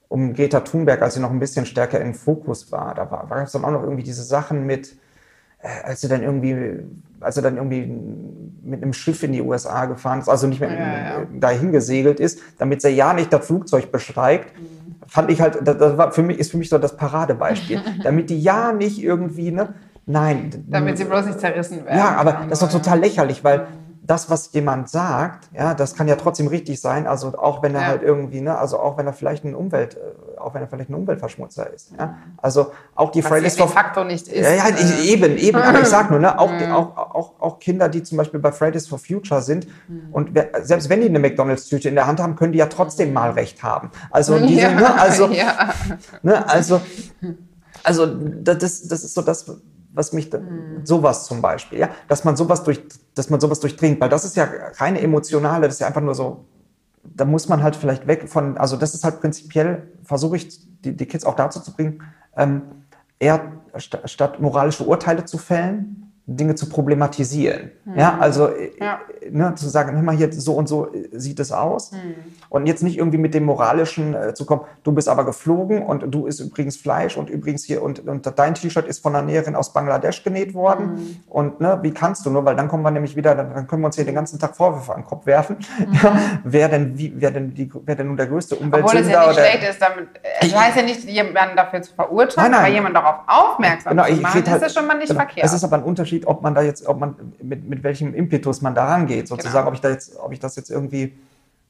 [0.08, 3.44] um Greta Thunberg, als sie noch ein bisschen stärker im Fokus war, da war, war
[3.44, 4.98] es dann auch noch irgendwie diese Sachen mit,
[5.62, 6.80] äh, als sie dann irgendwie,
[7.22, 7.90] als er dann irgendwie
[8.62, 11.28] mit einem Schiff in die USA gefahren ist, also nicht mehr Ja, ja.
[11.40, 14.54] dahin gesegelt ist, damit sie ja nicht das Flugzeug bestreikt,
[15.08, 17.82] fand ich halt, das, das war für mich, ist für mich so das Paradebeispiel.
[18.04, 19.74] damit die ja nicht irgendwie, ne,
[20.12, 20.66] nein.
[20.68, 21.98] Damit sie bloß nicht zerrissen werden.
[21.98, 23.68] Ja, aber das ist doch total lächerlich, weil
[24.04, 27.06] das, was jemand sagt, ja, das kann ja trotzdem richtig sein.
[27.08, 27.88] Also auch wenn er Ja.
[27.88, 30.90] halt irgendwie, ne, also auch wenn er vielleicht ein Umwelt, äh, auch wenn er vielleicht
[30.90, 31.92] ein Umweltverschmutzer ist.
[31.98, 32.18] Ja?
[32.38, 34.44] Also auch die Was Fridays for facto nicht ist.
[34.44, 35.58] ja, ja, äh, eben, eben.
[35.62, 38.52] Aber ich sag nur, ne, auch, die, auch, auch, auch Kinder, die zum Beispiel bei
[38.52, 39.68] Fridays for Future sind
[40.12, 43.14] und wer, selbst wenn die eine McDonalds-Tüte in der Hand haben, können die ja trotzdem
[43.14, 43.92] mal recht haben.
[44.10, 45.70] Also diese, ja, ne, also, ja.
[46.24, 46.82] ne, also,
[47.84, 48.58] also das
[48.88, 49.46] das ist so das,
[49.94, 50.40] was mich, da-
[50.84, 52.82] sowas zum Beispiel, ja, dass man sowas durch,
[53.16, 56.16] dass man sowas durchdringt, weil das ist ja reine emotionale, das ist ja einfach nur
[56.16, 56.46] so,
[57.04, 60.96] da muss man halt vielleicht weg von, also das ist halt prinzipiell, versuche ich die,
[60.96, 62.04] die Kids auch dazu zu bringen,
[62.38, 62.62] ähm,
[63.20, 67.72] eher st statt moralische Urteile zu fällen, Dinge zu problematisieren.
[67.96, 69.00] Ja, also äh, Ja.
[69.30, 71.92] ne, zu sagen, hör mal hier, so und so äh, sieht es aus.
[72.50, 76.04] Und jetzt nicht irgendwie mit dem Moralischen äh, zu kommen, du bist aber geflogen und
[76.14, 79.56] du isst übrigens Fleisch und übrigens hier und, und dein T-Shirt ist von einer Näherin
[79.56, 81.22] aus Bangladesch genäht worden.
[81.30, 83.82] Und ne, wie kannst du nur, weil dann kommen wir nämlich wieder, dann, dann können
[83.82, 85.58] wir uns hier den ganzen Tag Vorwürfe an den Kopf werfen.
[86.04, 89.12] Ja, wer denn, wie, wer denn, die, wer denn nun der größte Obwohl es Umweltsünder
[89.12, 90.08] ja nicht oder- schlecht ist, damit,
[90.42, 92.66] das heißt ja nicht, jemanden dafür zu verurteilen, Nein, nein.
[92.66, 95.20] aber jemanden darauf aufmerksam Genau, zu machen, halt, ist das schon mal nicht genau.
[95.22, 95.46] verkehrt.
[95.46, 98.62] Es ist aber ein Unterschied, ob man da jetzt, ob man mit, mit welchem Impetus
[98.62, 99.68] man da rangeht, sozusagen, Genau.
[99.70, 101.14] ob ich da jetzt, ob ich das jetzt irgendwie,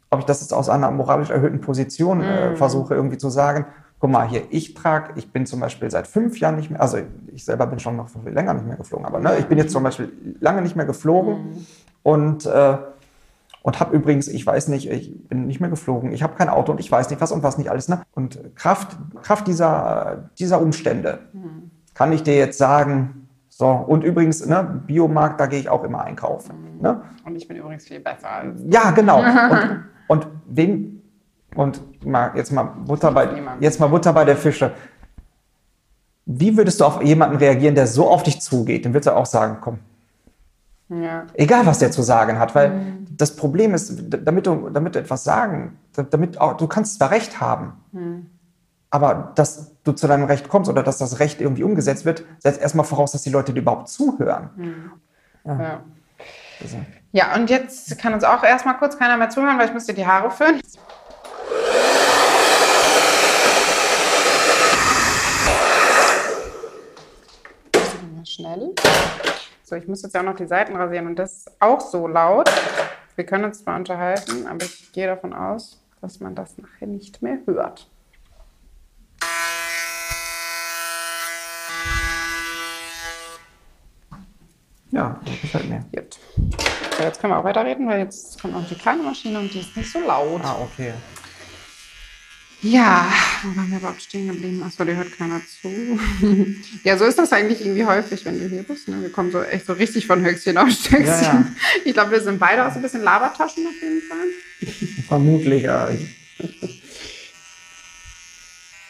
[0.10, 2.24] ob ich das jetzt aus einer moralisch erhöhten Position Mhm.
[2.24, 3.66] äh, versuche irgendwie zu sagen,
[3.99, 6.97] guck mal hier, ich trage, ich bin zum Beispiel seit fünf Jahren nicht mehr, also
[7.34, 9.72] ich selber bin schon noch viel länger nicht mehr geflogen, aber ne, ich bin jetzt
[9.72, 11.66] zum Beispiel lange nicht mehr geflogen Mhm.
[12.04, 12.78] und äh,
[13.64, 16.72] und habe übrigens, ich weiß nicht, ich bin nicht mehr geflogen, ich habe kein Auto
[16.72, 17.89] und ich weiß nicht was und was nicht alles.
[17.89, 18.02] Ne?
[18.16, 21.20] Und Kraft, Kraft dieser, dieser Umstände
[21.93, 23.20] kann ich dir jetzt sagen,
[23.62, 26.80] so, und übrigens, ne, Biomarkt, da gehe ich auch immer einkaufen.
[26.82, 26.99] Ne?
[27.24, 28.59] Und ich bin übrigens viel besser als.
[28.66, 29.22] Ja, genau.
[30.07, 31.03] Und, und wen,
[31.53, 34.72] und mal, jetzt mal Butter bei, jetzt mal Butter bei der Fische.
[36.26, 38.84] Wie würdest du auf jemanden reagieren, der so auf dich zugeht?
[38.84, 39.78] Dann würdest du auch sagen, komm,
[40.89, 41.28] Ja.
[41.36, 42.72] Egal, was der zu sagen hat, weil
[43.16, 43.93] das Problem ist,
[44.26, 45.78] damit du, damit du etwas sagen,
[46.09, 47.74] damit auch, du kannst zwar Recht haben,
[48.92, 52.62] aber dass du zu deinem Recht kommst oder dass das Recht irgendwie umgesetzt wird, setzt
[52.62, 54.92] erstmal voraus, dass die Leute dir überhaupt zuhören.
[55.46, 55.82] Ja.
[56.62, 56.78] Also,
[57.14, 60.06] ja, und jetzt kann uns auch erstmal kurz keiner mehr zuhören, weil ich dir die
[60.06, 60.62] Haare föhnen.
[68.24, 68.76] Schnell.
[69.64, 72.08] So, ich muss jetzt ja auch noch die Seiten rasieren und das ist auch so
[72.08, 72.50] laut.
[73.16, 77.22] Wir können uns zwar unterhalten, aber ich gehe davon aus, dass man das nachher nicht
[77.22, 77.89] mehr hört.
[84.92, 85.86] Ja, das gefällt mir.
[85.96, 86.18] Gut.
[86.98, 89.60] So, jetzt können wir auch weiterreden, weil jetzt kommt noch die kleine Maschine und die
[89.60, 90.42] ist nicht so laut.
[90.44, 90.94] Ah, okay.
[92.64, 93.12] Ja,
[93.42, 94.62] wo waren wir überhaupt stehen geblieben?
[94.64, 95.68] Achso, dir hört keiner zu.
[96.84, 98.88] ja, so ist das eigentlich irgendwie häufig, wenn du hier bist.
[98.88, 99.02] Ne?
[99.02, 101.06] Wir kommen so echt so richtig von Höchstchen auf Stöckchen.
[101.06, 101.46] Ja, ja.
[101.86, 105.06] Ich glaube, wir sind beide auch so ein bisschen Labertaschen auf jeden Fall.
[105.08, 105.89] Vermutlich, ja.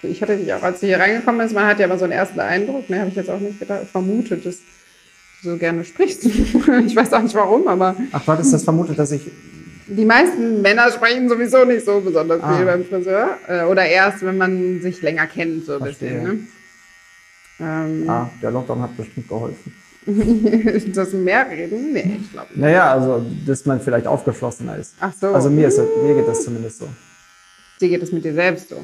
[0.04, 2.14] Ich hatte dich auch, als du hier reingekommen bist, man hat ja immer so einen
[2.14, 4.58] ersten Eindruck, ne, habe ich jetzt auch nicht gedacht, vermutet, dass
[5.44, 6.26] so gerne sprichst.
[6.86, 9.22] ich weiß auch nicht warum, aber Ach, du hattest das vermutet, dass ich.
[9.88, 12.56] die meisten Männer sprechen sowieso nicht so besonders Ah.
[12.58, 13.38] viel beim Friseur.
[13.48, 16.24] Äh, Oder erst, wenn man sich länger kennt, so ein bisschen.
[16.24, 16.40] Ne?
[17.60, 19.74] Ähm, Ah, der Lockdown hat bestimmt geholfen.
[20.96, 21.94] das mehr reden?
[21.94, 22.58] Nee, ich glaube nicht.
[22.60, 24.96] Naja, also, dass man vielleicht aufgeschlossener ist.
[25.00, 25.28] Ach so.
[25.28, 26.88] Also mir, ist das, mir geht das zumindest so.
[27.80, 28.84] Dir geht es mit dir selbst so.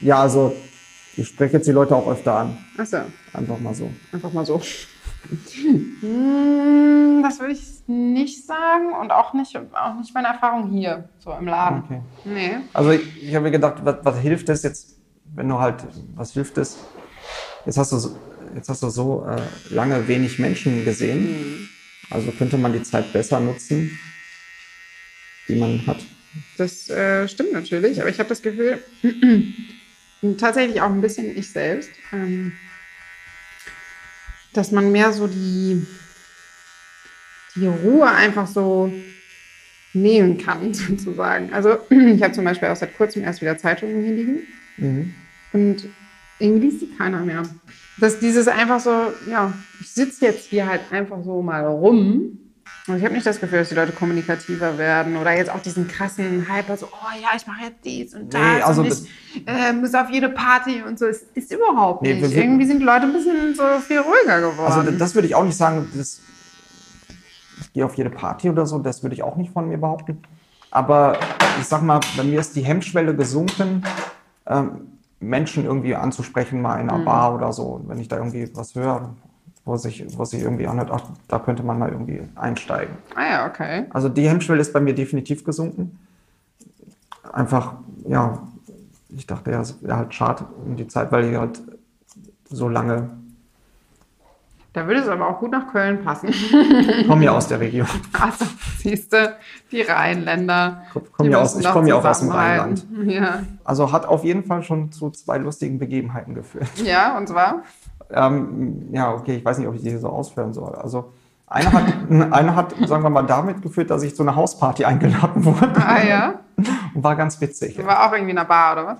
[0.00, 0.54] Ja, also
[1.16, 2.58] ich spreche jetzt die Leute auch öfter an.
[2.78, 2.98] Ach so,
[3.32, 3.90] Einfach mal so.
[4.12, 4.60] einfach mal so.
[6.00, 11.32] Hm, das würde ich nicht sagen und auch nicht, auch nicht meine Erfahrung hier, so
[11.32, 11.82] im Laden.
[11.84, 12.00] Okay.
[12.24, 12.56] Nee.
[12.72, 14.98] Also ich, ich habe mir gedacht, was, was hilft es jetzt,
[15.34, 15.84] wenn du halt,
[16.14, 16.78] was hilft es?
[17.66, 18.16] Jetzt hast du so,
[18.54, 19.40] jetzt hast du so äh,
[19.74, 21.68] lange wenig Menschen gesehen.
[22.10, 23.98] Also könnte man die Zeit besser nutzen,
[25.48, 25.98] die man hat.
[26.56, 28.82] Das äh, stimmt natürlich, aber ich habe das Gefühl,
[30.38, 32.52] tatsächlich auch ein bisschen ich selbst, ähm,
[34.52, 35.86] dass man mehr so die,
[37.56, 38.92] die Ruhe einfach so
[39.92, 41.52] nehmen kann, sozusagen.
[41.52, 44.38] Also ich habe zum Beispiel auch seit kurzem erst wieder Zeitungen hier liegen
[44.76, 45.12] Mhm.
[45.52, 45.84] und
[46.38, 47.42] irgendwie liest die keiner mehr.
[47.98, 52.38] Dass dieses einfach so, ja, ich sitze jetzt hier halt einfach so mal rum.
[52.86, 55.86] Und ich habe nicht das Gefühl, dass die Leute kommunikativer werden oder jetzt auch diesen
[55.86, 59.46] krassen Hyper, so, oh ja, ich mache jetzt dies und das Nee, also und ich
[59.46, 61.06] äh, muss auf jede Party und so.
[61.06, 62.30] Es ist überhaupt Nee, nicht.
[62.34, 64.72] wir- Irgendwie sind die Leute ein bisschen so viel ruhiger geworden.
[64.72, 66.20] Also das würde ich auch nicht sagen, das,
[67.60, 70.22] ich gehe auf jede Party oder so, das würde ich auch nicht von mir behaupten.
[70.70, 71.18] Aber
[71.60, 73.84] ich sag mal, bei mir ist die Hemmschwelle gesunken,
[74.46, 77.64] ähm, Menschen irgendwie anzusprechen, mal in einer Bar oder so.
[77.64, 79.14] Und wenn ich da irgendwie was höre,
[79.70, 82.96] wo sich, wo sich irgendwie anhört, ach, da könnte man mal irgendwie einsteigen.
[83.14, 83.86] ah ja, okay.
[83.90, 85.96] Also die Hemmschwelle ist bei mir definitiv gesunken.
[87.32, 87.74] Einfach,
[88.08, 88.42] ja,
[89.10, 91.62] ich dachte ja, es wäre halt schade um die Zeit, weil ich halt
[92.48, 93.10] so lange
[94.72, 96.34] Da würde es aber auch gut nach Köln passen.
[97.06, 97.86] komme ja aus der Region.
[98.18, 98.44] Also,
[98.78, 99.38] siehst du,
[99.70, 100.82] die Rheinländer.
[100.88, 102.30] Ich komme die ja aus, ich komme ja auch aus dem.
[102.30, 102.84] Rheinland.
[103.06, 103.44] Ja.
[103.62, 106.68] Also hat auf jeden Fall schon zu zwei lustigen Begebenheiten geführt.
[106.82, 107.62] ja, und zwar?
[108.12, 110.74] Ähm, ja, okay, ich weiß nicht, ob ich die so ausführen soll.
[110.74, 111.12] Also
[111.46, 111.84] eine hat,
[112.32, 115.72] eine hat, sagen wir mal, damit geführt, dass ich zu einer Hausparty eingeladen wurde.
[115.76, 116.34] Ah ja.
[116.94, 117.84] Und war ganz witzig.
[117.84, 118.96] War auch irgendwie in einer Bar, oder was?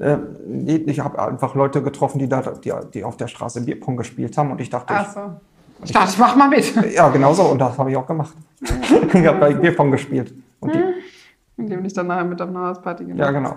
[0.00, 4.36] Ähm, ich habe einfach Leute getroffen, die, da, die, die auf der Straße Bierpong gespielt
[4.38, 5.20] haben und ich dachte, Ach so.
[5.84, 6.74] Ich dachte, ich mach mal mit.
[6.94, 7.44] Ja, genau so.
[7.44, 8.34] Und das habe ich auch gemacht.
[8.60, 10.34] ich habe bei Bierpong gespielt.
[10.60, 10.82] Und die,
[11.56, 13.56] Indem ich dann nachher mit auf eine Hausparty gemacht ja, genau.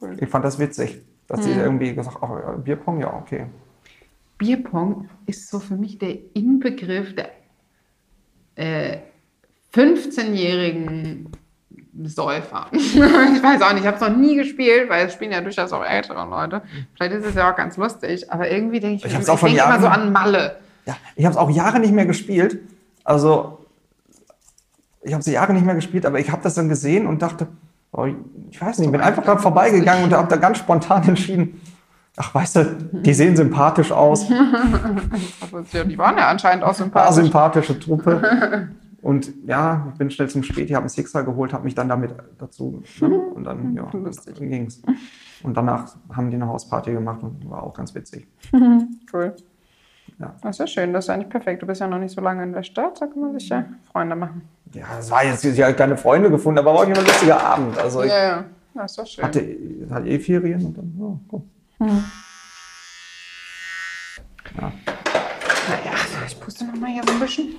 [0.00, 0.16] Cool.
[0.20, 3.46] Ich fand das witzig, dass die irgendwie gesagt haben, oh, Bierpong, ja, okay.
[4.40, 7.28] Bierpong ist so für mich der Inbegriff der
[8.56, 8.98] äh,
[9.74, 11.28] 15-jährigen
[12.04, 12.68] Säufer.
[12.72, 15.72] ich weiß auch nicht, ich habe es noch nie gespielt, weil es spielen ja durchaus
[15.74, 16.62] auch ältere Leute.
[16.94, 19.80] Vielleicht ist es ja auch ganz lustig, aber irgendwie denke ich, Ich von denk immer
[19.80, 20.56] so an Malle.
[20.86, 22.60] Ja, ich habe es auch Jahre nicht mehr gespielt.
[23.04, 23.66] Also,
[25.02, 27.46] ich habe sie Jahre nicht mehr gespielt, aber ich habe das dann gesehen und dachte,
[27.92, 28.06] oh,
[28.50, 31.60] ich weiß nicht, bin einfach gerade vorbeigegangen und habe da ganz spontan entschieden,
[32.16, 37.16] ach, weißt du, die sehen sympathisch aus, Die waren ja anscheinend auch sympathisch.
[37.24, 38.68] sympathische Truppe.
[39.02, 41.88] Und ja, ich bin schnell zum Spät, ich habe einen Sixer geholt, habe mich dann
[41.88, 43.08] damit dazu, ne?
[43.34, 44.82] und dann, ja, dann ging's.
[45.42, 48.26] Und danach haben die eine Hausparty gemacht und war auch ganz witzig.
[49.10, 49.34] Cool.
[50.18, 50.34] Ja.
[50.42, 51.62] Das ist ja schön, das ist eigentlich perfekt.
[51.62, 53.64] Du bist ja noch nicht so lange in der Stadt, da kann man sich ja
[53.90, 54.42] Freunde machen.
[54.74, 57.42] Ja, es war jetzt, ich habe keine Freunde gefunden, aber war auch immer ein lustiger
[57.42, 57.78] Abend.
[57.78, 58.44] Also Ja, ja,
[58.74, 59.24] das ist doch schön.
[59.24, 59.56] hatte,
[59.90, 61.42] hatte eh Ferien und dann, ja, cool.
[61.80, 61.86] Ja.
[64.60, 65.92] Naja,
[66.26, 67.54] ich puste noch mal hier so ein bisschen.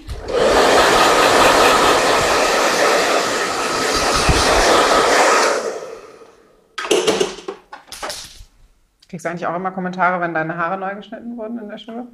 [9.10, 12.08] Kriegst du eigentlich auch immer Kommentare, wenn deine Haare neu geschnitten wurden in der Schule?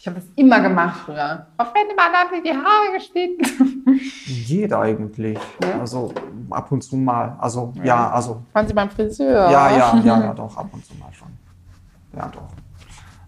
[0.00, 1.46] Ich habe das immer gemacht früher.
[1.58, 4.00] Auf jeden Fall hat sie die Haare geschnitten.
[4.24, 5.38] Jeder eigentlich.
[5.62, 5.78] Ja?
[5.78, 6.14] Also
[6.48, 7.36] ab und zu mal.
[7.38, 9.50] Also ja, also Waren sie beim Friseur?
[9.50, 11.28] ja, ja, ja, ja, doch, ab und zu mal schon.
[12.16, 12.48] Ja, doch.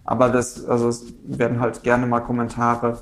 [0.03, 2.97] Aber das, also es werden halt gerne mal Kommentare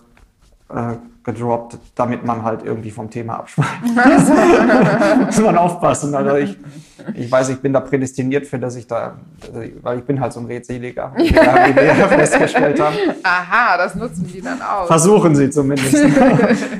[0.67, 3.69] äh, gedroppt, damit man halt irgendwie vom Thema abschweift.
[5.25, 6.15] Muss man aufpassen.
[6.15, 6.57] Also ich,
[7.13, 9.17] ich weiß, ich bin da prädestiniert für, dass ich da,
[9.81, 12.95] weil ich bin halt so ein Redseliger, wie wir ja festgestellt haben.
[13.23, 14.87] Aha, das nutzen die dann aus.
[14.87, 15.93] Versuchen sie zumindest.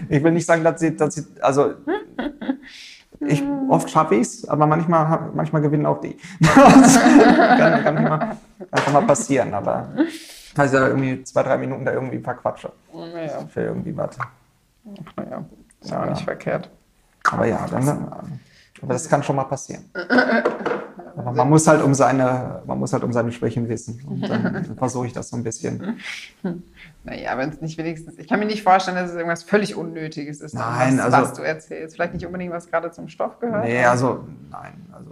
[0.10, 1.74] ich will nicht sagen, dass sie, dass sie also
[3.20, 6.18] ich, oft schaffe ich es, aber manchmal, manchmal gewinnen auch die.
[6.40, 8.38] das kann, kann immer,
[8.72, 9.90] kann mal passieren, aber
[10.58, 14.18] heißt ja irgendwie zwei, drei Minuten da irgendwie verquatsche Naja, für irgendwie was.
[15.16, 15.46] naja,
[15.82, 16.70] ist ja auch nicht verkehrt.
[17.32, 17.88] Aber ja, dann,
[18.82, 19.86] aber das kann schon mal passieren.
[21.16, 24.02] Aber man muss halt um seine, man muss halt um seine Schwächen wissen.
[24.08, 26.00] Und dann versuche ich das so ein bisschen.
[27.04, 28.18] Naja, wenn es nicht wenigstens.
[28.18, 31.34] Ich kann mir nicht vorstellen, dass es irgendwas völlig Unnötiges ist, Nein, was, also- was
[31.34, 31.96] du erzählst.
[31.96, 33.66] Vielleicht nicht unbedingt, was gerade zum Stoff gehört.
[33.66, 35.12] Nee, also nein, also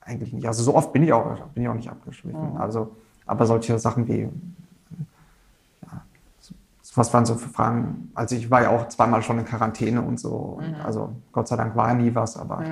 [0.00, 0.46] eigentlich nicht.
[0.46, 2.56] Also so oft bin ich auch, bin ich auch nicht abgeschwiffen.
[2.58, 2.94] Also,
[3.28, 4.22] aber solche Sachen wie,
[5.82, 6.00] ja,
[6.94, 8.10] was waren so für Fragen?
[8.14, 10.58] Also ich war ja auch zweimal schon in Quarantäne und so.
[10.58, 12.62] Und Also Gott sei Dank war nie was, aber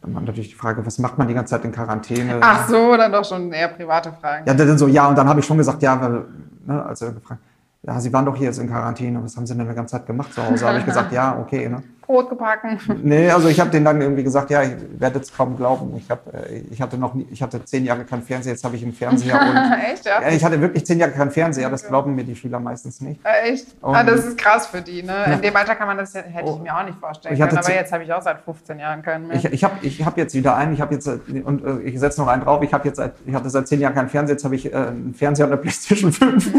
[0.00, 2.38] dann war natürlich die Frage, was macht man die ganze Zeit in Quarantäne?
[2.40, 4.46] Ach so, dann doch schon eher private Fragen.
[4.46, 6.24] Ja, dann so, ja, und dann habe ich schon gesagt, ja, weil,
[6.64, 7.40] ne, als er gefragt,
[7.82, 10.06] ja, Sie waren doch hier jetzt in Quarantäne, was haben Sie denn die ganze Zeit
[10.06, 10.66] gemacht zu Hause?
[10.66, 11.82] habe ich gesagt, ja, okay, ne.
[12.10, 12.78] Brot gebacken.
[13.04, 15.94] Nee, also ich habe denen dann irgendwie gesagt, ja, ich werde es kaum glauben.
[15.96, 18.74] Ich, hab, äh, ich hatte noch nie, ich hatte zehn Jahre keinen Fernseher, jetzt habe
[18.74, 20.20] ich einen Fernseher und Echt, ja?
[20.28, 23.20] ich hatte wirklich zehn Jahre keinen Fernseher, das glauben mir die Schüler meistens nicht.
[23.24, 23.66] Äh, Echt?
[23.80, 25.34] Und- ah, das ist krass für die, ne?
[25.34, 26.56] In dem Alter kann man das, hätte ich Oh.
[26.58, 27.56] mir auch nicht vorstellen können.
[27.58, 29.36] Aber jetzt habe ich auch seit 15 Jahren keinen mehr.
[29.36, 32.20] Ich, ich habe ich hab jetzt wieder einen, ich habe jetzt und äh, ich setze
[32.20, 32.60] noch einen drauf.
[32.64, 35.14] Ich habe jetzt seit, ich hatte seit zehn Jahren keinen Fernseher, jetzt habe ich einen
[35.14, 36.50] Fernseher und eine PlayStation 5.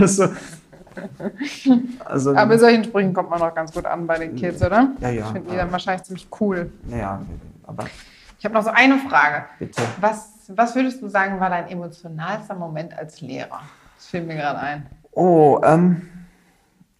[0.00, 0.24] also,
[2.04, 4.90] also, aber mit solchen Sprüchen kommt man noch ganz gut an bei den Kids, oder?
[5.00, 5.26] Ja, ja.
[5.26, 6.70] Finden die dann wahrscheinlich ziemlich cool.
[6.88, 7.20] ja,
[7.66, 7.84] aber
[8.38, 9.44] Ich habe noch so eine Frage.
[9.58, 9.82] bitte.
[10.00, 13.60] Was, was würdest du sagen, war dein emotionalster Moment als Lehrer?
[13.96, 14.86] Das fällt mir gerade ein.
[15.12, 16.02] Oh, ähm,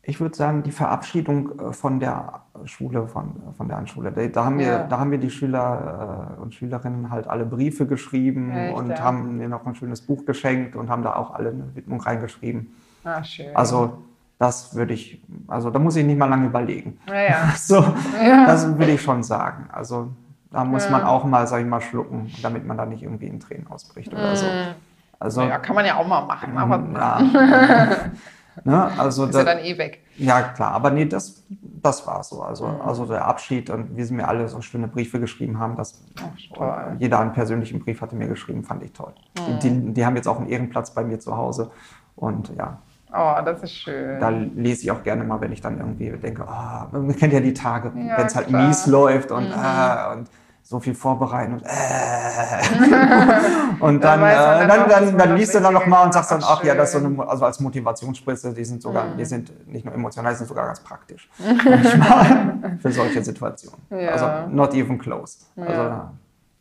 [0.02, 4.10] ich würde sagen, die Verabschiedung äh, von der Schule, von, von der Anschule.
[4.12, 4.82] Da, da, haben wir, Ja.
[4.84, 9.00] da haben wir die Schüler äh, und Schülerinnen halt alle Briefe geschrieben Echt, und ja?
[9.00, 12.74] haben mir noch ein schönes Buch geschenkt und haben da auch alle eine Widmung reingeschrieben.
[13.04, 13.54] Ah, schön.
[13.56, 13.98] Also
[14.38, 16.98] das würde ich, also da muss ich nicht mal lange überlegen.
[17.06, 17.52] Naja.
[17.56, 17.76] So,
[18.22, 18.46] Ja.
[18.46, 19.68] das würde ich schon sagen.
[19.72, 20.08] Also
[20.50, 20.90] da muss Ja.
[20.92, 24.12] man auch mal, sag ich mal, schlucken, damit man da nicht irgendwie in Tränen ausbricht
[24.12, 24.46] oder so.
[25.18, 26.56] Also, Ja, kann man ja auch mal machen.
[26.56, 27.20] Aber ja.
[28.64, 30.02] ne, also ist ja da, dann eh weg.
[30.16, 32.42] ja, klar, aber nee, das, das war so.
[32.42, 32.80] Also, Mhm.
[32.80, 36.56] also der Abschied und wie sie mir alle so schöne Briefe geschrieben haben, das, Ach,
[36.56, 36.66] toll.
[36.86, 36.92] Mhm.
[36.92, 39.12] und jeder einen persönlichen Brief hatte mir geschrieben, fand ich toll.
[39.46, 41.70] Die, die, die haben jetzt auch einen Ehrenplatz bei mir zu Hause
[42.16, 42.78] und ja,
[43.12, 44.20] Oh, das ist schön.
[44.20, 47.40] da lese ich auch gerne mal, wenn ich dann irgendwie denke, ah, man kennt ja
[47.40, 48.62] die Tage, Ja, wenn es halt klar.
[48.62, 48.68] Mhm.
[48.68, 50.28] mies läuft und, ah, und
[50.62, 51.68] so viel vorbereiten und äh.
[53.80, 56.04] und dann, Dann äh, dann dann, dann, man dann das liest du dann noch mal
[56.04, 57.18] und sagst dann, ach ja, das ist so schön.
[57.20, 59.16] eine, also als Motivationsspritze, die sind sogar, Mhm.
[59.16, 61.28] die sind nicht nur emotional, die sind sogar ganz praktisch.
[61.64, 63.80] Manchmal für solche Situationen.
[63.90, 64.10] Ja.
[64.10, 65.38] Also not even close.
[65.56, 66.12] Also, Ja.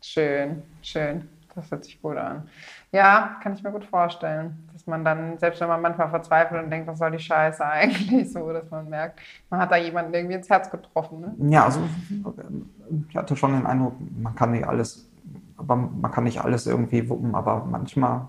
[0.02, 1.28] Schön, schön.
[1.54, 2.48] Das hört sich gut an.
[2.92, 4.56] Ja, kann ich mir gut vorstellen,
[4.90, 8.52] man dann, selbst wenn man manchmal verzweifelt und denkt, was soll die Scheiße eigentlich, so,
[8.52, 11.20] dass man merkt, man hat da jemanden irgendwie ins Herz getroffen.
[11.20, 11.50] Ne?
[11.50, 11.80] Ja, also
[13.08, 15.08] ich hatte schon den Eindruck, man kann nicht alles,
[15.56, 18.26] aber man kann nicht alles irgendwie wuppen, aber manchmal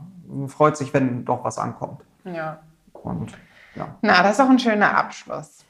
[0.47, 2.01] freut sich, wenn doch was ankommt.
[2.23, 2.59] Ja.
[2.93, 3.33] Und
[3.75, 3.87] ja.
[4.01, 5.65] Na, das ist auch ein schöner Abschluss.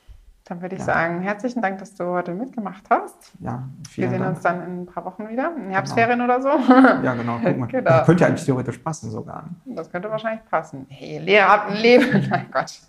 [0.51, 0.85] Dann würde ich Ja.
[0.87, 3.31] sagen, herzlichen Dank, dass du heute mitgemacht hast.
[3.39, 4.35] Ja, Wir vielen sehen Dank.
[4.35, 6.49] uns dann in ein paar Wochen wieder, in Herbstferien oder so.
[6.49, 7.39] Ja, genau.
[7.41, 7.67] Guck mal.
[7.71, 7.89] Genau.
[7.89, 9.45] Das könnte ja eigentlich theoretisch passen sogar.
[9.65, 10.87] Das könnte wahrscheinlich passen.
[10.89, 12.27] Hey, Lehrer hat ein Leben.
[12.29, 12.81] Mein Gott.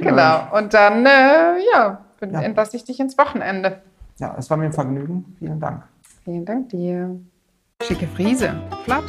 [0.00, 0.56] Genau.
[0.56, 2.40] Und dann, äh, ja, bin, Ja.
[2.40, 3.82] entlasse ich dich ins Wochenende.
[4.18, 5.36] Ja, es war mir ein Vergnügen.
[5.38, 5.82] Vielen Dank.
[6.24, 7.14] Vielen Dank dir.
[7.82, 8.54] Schicke Friese.
[8.84, 9.04] Flott,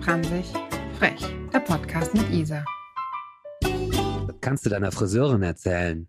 [0.00, 0.52] franzig,
[0.98, 1.24] frech.
[1.52, 2.64] Der Podcast mit Isa.
[4.40, 6.08] Kannst du deiner Friseurin erzählen.